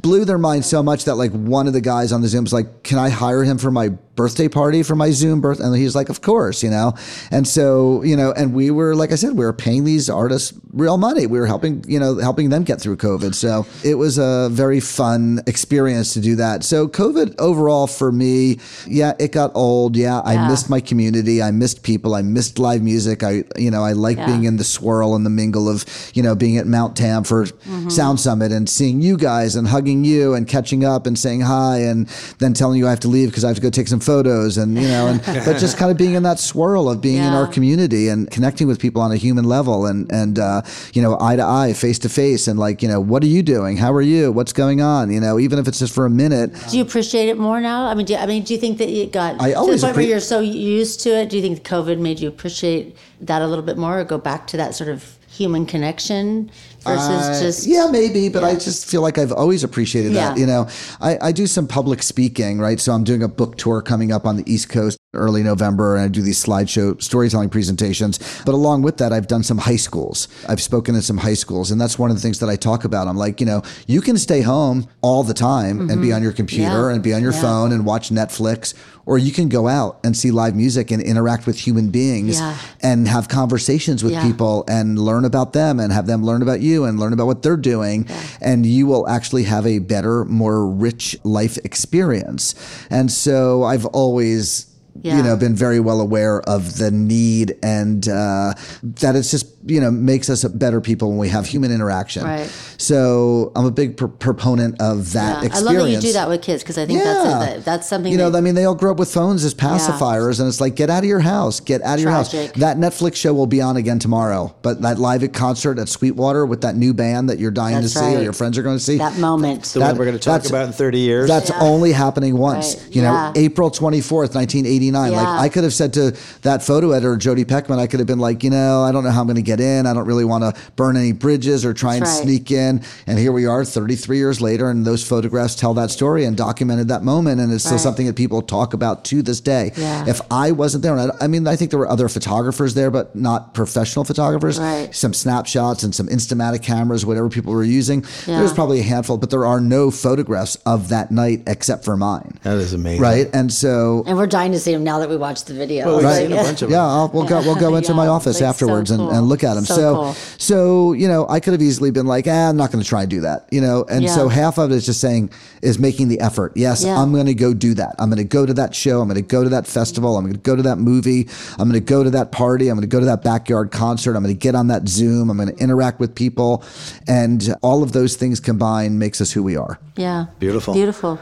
[0.00, 2.52] blew their mind so much that like one of the guys on the Zoom was
[2.52, 5.60] like, can I hire him for my birthday party for my Zoom birth?
[5.60, 6.94] And he's like, of course, you know.
[7.30, 10.52] And so you know, and we were like I said, we were paying these artists
[10.72, 11.26] real money.
[11.26, 13.34] We were helping, you know, helping them get through COVID.
[13.34, 16.64] So it was a very fun experience to do that.
[16.64, 19.96] So COVID overall for me, yeah, it got old.
[19.96, 20.48] Yeah, I Yeah.
[20.48, 21.42] missed my community.
[21.42, 22.14] I missed people.
[22.14, 23.22] I missed live music.
[23.22, 24.26] I, you know, I like Yeah.
[24.26, 25.84] being in the swirl and the mingle of,
[26.14, 27.88] you know, being at Mount Tam for Mm-hmm.
[27.88, 31.78] Sound Summit and seeing you guys and hugging you and catching up and saying hi
[31.78, 34.00] and then telling you I have to leave because I have to go take some
[34.00, 37.18] photos and you know and but just kind of being in that swirl of being
[37.18, 40.62] in our community and connecting with people on a human level and and uh,
[40.92, 43.42] you know eye to eye, face to face, and like you know what are you
[43.42, 43.76] doing?
[43.76, 44.32] How are you?
[44.32, 45.10] What's going on?
[45.10, 46.52] You know, even if it's just for a minute.
[46.70, 47.86] Do you appreciate it more now?
[47.86, 49.78] I mean, do you, I mean, do you think that it got I to the
[49.78, 51.30] point where you're so used to it?
[51.30, 54.46] Do you think COVID made you appreciate that a little bit more, or go back
[54.48, 56.50] to that sort of human connection
[56.84, 60.40] versus I- just yeah maybe but i just feel like i've always appreciated that Yeah.
[60.40, 60.68] you know
[61.00, 64.26] I, I do some public speaking right so i'm doing a book tour coming up
[64.26, 68.82] on the east coast early november and i do these slideshow storytelling presentations but along
[68.82, 71.98] with that i've done some high schools i've spoken in some high schools and that's
[71.98, 74.40] one of the things that i talk about i'm like you know you can stay
[74.42, 76.88] home all the time and be on your computer Mm-hmm.
[76.88, 76.94] Yeah.
[76.94, 77.40] and be on your Yeah.
[77.42, 78.74] phone and watch netflix
[79.06, 82.56] or you can go out and see live music and interact with human beings Yeah.
[82.82, 84.22] and have conversations with Yeah.
[84.26, 87.42] people and learn about them and have them learn about you and learn about what
[87.42, 88.06] they're doing
[88.40, 92.54] and you will actually have a better more rich life experience
[92.90, 94.66] and so i've always
[95.02, 95.16] Yeah.
[95.18, 98.54] you know been very well aware of the need and uh,
[99.00, 102.48] that it's just you know makes us better people when we have human interaction Right.
[102.78, 105.46] so i'm a big pr- proponent of that Yeah.
[105.46, 105.54] experience.
[105.54, 107.88] I experience love that you do that with kids because I think that's a, that's
[107.88, 110.48] something you know, that, I mean, they all grow up with phones as pacifiers, and
[110.48, 112.30] it's like, get out of your house, get out of your house.
[112.32, 116.46] That Netflix show will be on again tomorrow, but that live at concert at Sweetwater
[116.46, 118.76] with that new band that you're dying That's to see or your friends are going
[118.78, 118.98] to see.
[118.98, 119.64] that moment.
[119.64, 121.28] The one we're going to talk about in 30 years.
[121.28, 122.76] That's only happening once.
[122.76, 122.94] Right.
[122.96, 123.32] You know, Yeah.
[123.36, 125.12] April 24th, 1989.
[125.12, 128.18] Like, I could have said to that photo editor, Jodi Peckman, I could have been
[128.20, 129.86] like, you know, I don't know how I'm going to get in.
[129.86, 132.22] I don't really want to burn any bridges or try and right.
[132.22, 132.82] sneak in.
[133.06, 136.88] And here we are 33 years later, and those photographs tell that story and documented
[136.88, 137.40] that moment.
[137.40, 139.72] And it's still something that people talk about to this day.
[139.76, 140.04] Yeah.
[140.06, 142.90] If I wasn't there, and I, I mean, I think there were other photographers there,
[142.90, 144.58] but not professional photographers.
[144.58, 144.94] Right.
[144.94, 148.02] Some snapshots and some Instamatic cameras, whatever people were using.
[148.26, 148.38] Yeah.
[148.38, 152.38] There's probably a handful, but there are no photographs of that night except for mine.
[152.42, 153.02] that is amazing.
[153.02, 153.28] Right.
[153.32, 155.86] And so and we're dying to see them now that we watched the video.
[155.86, 156.82] Well, we've Like, seen a bunch of yeah.
[156.84, 157.40] I'll, we'll go.
[157.40, 159.64] We'll go into Yeah, my office like, so afterwards and, and look at them.
[159.64, 160.12] So So, cool.
[160.38, 163.02] so you know, I could have easily been like, ah, I'm not going to try
[163.02, 163.46] and do that.
[163.50, 165.30] You know, and so half of it is just saying
[165.62, 166.52] is making the effort.
[166.56, 167.00] Yes, Yeah.
[167.00, 167.94] I'm going to go do that.
[167.98, 169.00] I'm going to go to that show.
[169.00, 170.16] I'm going to go to that festival.
[170.16, 171.28] I'm going to go to that movie.
[171.58, 172.68] I'm going to go to that party.
[172.68, 174.16] I'm going to go to that backyard concert.
[174.16, 175.30] I'm going to get on that Zoom.
[175.30, 176.62] I'm going to interact with people,
[177.06, 179.78] and all of those things combined makes us who we are.
[179.96, 180.26] yeah.
[180.38, 180.74] Beautiful.
[180.74, 181.18] Beautiful.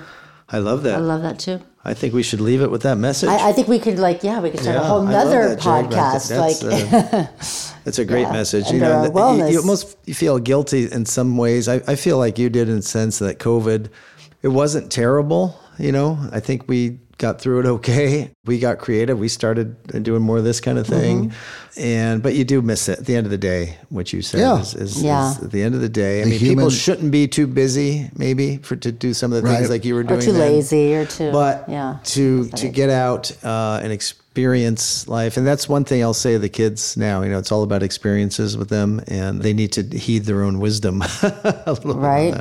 [0.49, 0.97] I love that.
[0.97, 1.61] I love that too.
[1.87, 3.29] I think we should leave it with that message.
[3.29, 6.29] I, I think we could like yeah we could start a whole nother that, podcast
[6.29, 7.27] That's, like uh,
[7.85, 8.71] That's a great Yeah, message.
[8.73, 11.69] You know, that- you, you almost feel guilty in some ways.
[11.69, 13.89] I, I feel like you did in the sense that COVID,
[14.43, 15.61] it wasn't terrible.
[15.79, 18.31] You know, I think we got through it okay.
[18.45, 19.19] We got creative.
[19.19, 21.81] We started doing more of this kind of thing, Mm-hmm.
[21.81, 23.77] and but you do miss it at the end of the day.
[23.89, 24.61] What you said Yeah.
[24.61, 25.31] is, is, Yeah.
[25.33, 26.21] is at the end of the day.
[26.21, 29.49] I The mean, people shouldn't be too busy, maybe, for to do some of the
[29.49, 29.71] things Right.
[29.71, 30.21] like you were doing.
[30.21, 30.41] or too then.
[30.53, 35.67] lazy or too but yeah to to get out uh, and experience life and that's
[35.67, 38.69] one thing i'll say to the kids now you know it's all about experiences with
[38.69, 42.35] them and they need to heed their own wisdom a little bit Right.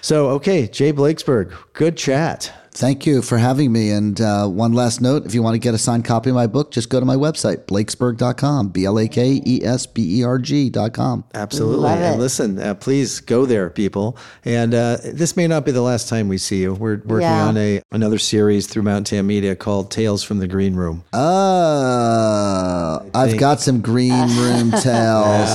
[0.00, 3.90] so okay jay blakesberg good chat Thank you for having me.
[3.90, 6.46] And uh, one last note if you want to get a signed copy of my
[6.46, 10.24] book, just go to my website, blakesberg.com, B L A K E S B E
[10.24, 11.24] R G.com.
[11.34, 12.18] absolutely Love and it.
[12.20, 16.28] listen uh, please go there people and uh, this may not be the last time
[16.28, 17.46] we see you we're working Yeah.
[17.48, 23.00] on a another series through Mount Tam Media called tales from the green room Uh,
[23.14, 25.50] I've got some green room tales.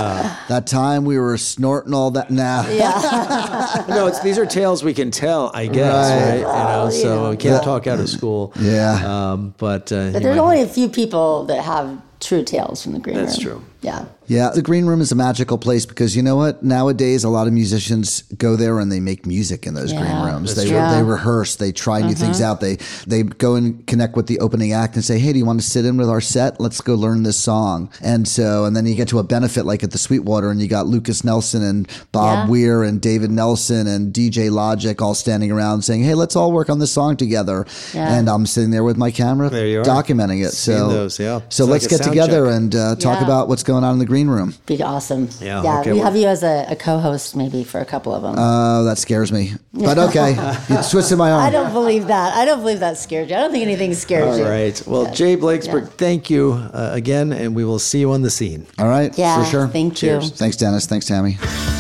[0.50, 2.30] That time we were snorting all that.
[2.30, 2.64] Nah.
[3.88, 6.44] no, it's these are tales we can tell, I guess, Right.
[6.44, 6.60] right?
[6.60, 7.30] You know, so yeah.
[7.30, 8.52] we can't talk out of school.
[8.60, 9.02] Yeah.
[9.32, 12.94] Um, but uh, but there's might- only a few people that have true tales from
[12.94, 13.66] the green That's room true.
[13.82, 16.64] yeah Yeah, the green room is a magical place because you know what?
[16.64, 20.56] Nowadays, a lot of musicians go there and they make music in those green rooms.
[20.56, 20.78] They true.
[20.78, 20.96] Mm-hmm.
[20.98, 22.60] they rehearse, they try new things out.
[22.62, 25.62] They they go and connect with the opening act and say, "Hey, do you want
[25.62, 26.60] to sit in with our set?
[26.60, 29.84] Let's go learn this song." And so, and then you get to a benefit like
[29.84, 32.52] at the Sweetwater, and you got Lukas Nelson and Bob Yeah.
[32.52, 36.70] Weir and David Nelson and DJ Logic all standing around saying, "Hey, let's all work
[36.70, 38.14] on this song together." Yeah.
[38.18, 39.84] And I'm sitting there with my camera, There you are.
[39.84, 40.52] documenting it.
[40.54, 41.42] Seen so, those, yeah.
[41.50, 42.56] so It's let's like get together check.
[42.56, 43.26] and uh, talk Yeah.
[43.26, 44.54] about what's going on in the green room.
[44.66, 47.80] be awesome Yeah, yeah okay, we well- have you as a, a co-host maybe for
[47.82, 49.54] a couple of them Oh, that scares me.
[49.74, 50.32] But okay,
[50.70, 51.44] you twisted my arm.
[51.44, 54.24] I don't believe that I don't believe that scared you I don't think anything scared
[54.30, 54.82] All you right.
[54.88, 55.90] Well, Jay Blakesberg, Yeah.
[55.98, 58.66] thank you uh, again, and we will see you on the scene.
[58.80, 59.68] All right, Yeah, for sure.
[59.68, 60.30] thank Cheers.
[60.30, 60.86] you Thanks, Dennis.
[60.86, 61.75] Thanks, Tami.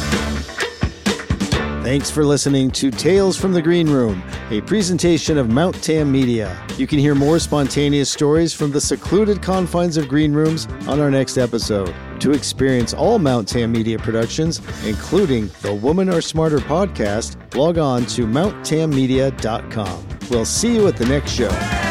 [1.86, 6.60] Thanks for listening to Tales from the Green Room, a presentation of Mount Tam Media.
[6.78, 11.12] You can hear more spontaneous stories from the secluded confines of green rooms on our
[11.12, 11.94] next episode.
[12.22, 18.08] To experience all Mount Tam Media productions, including the Woman Are Smarter podcast, log on
[18.08, 20.08] to mounttammedia.com.
[20.32, 21.85] We'll see you at the next show.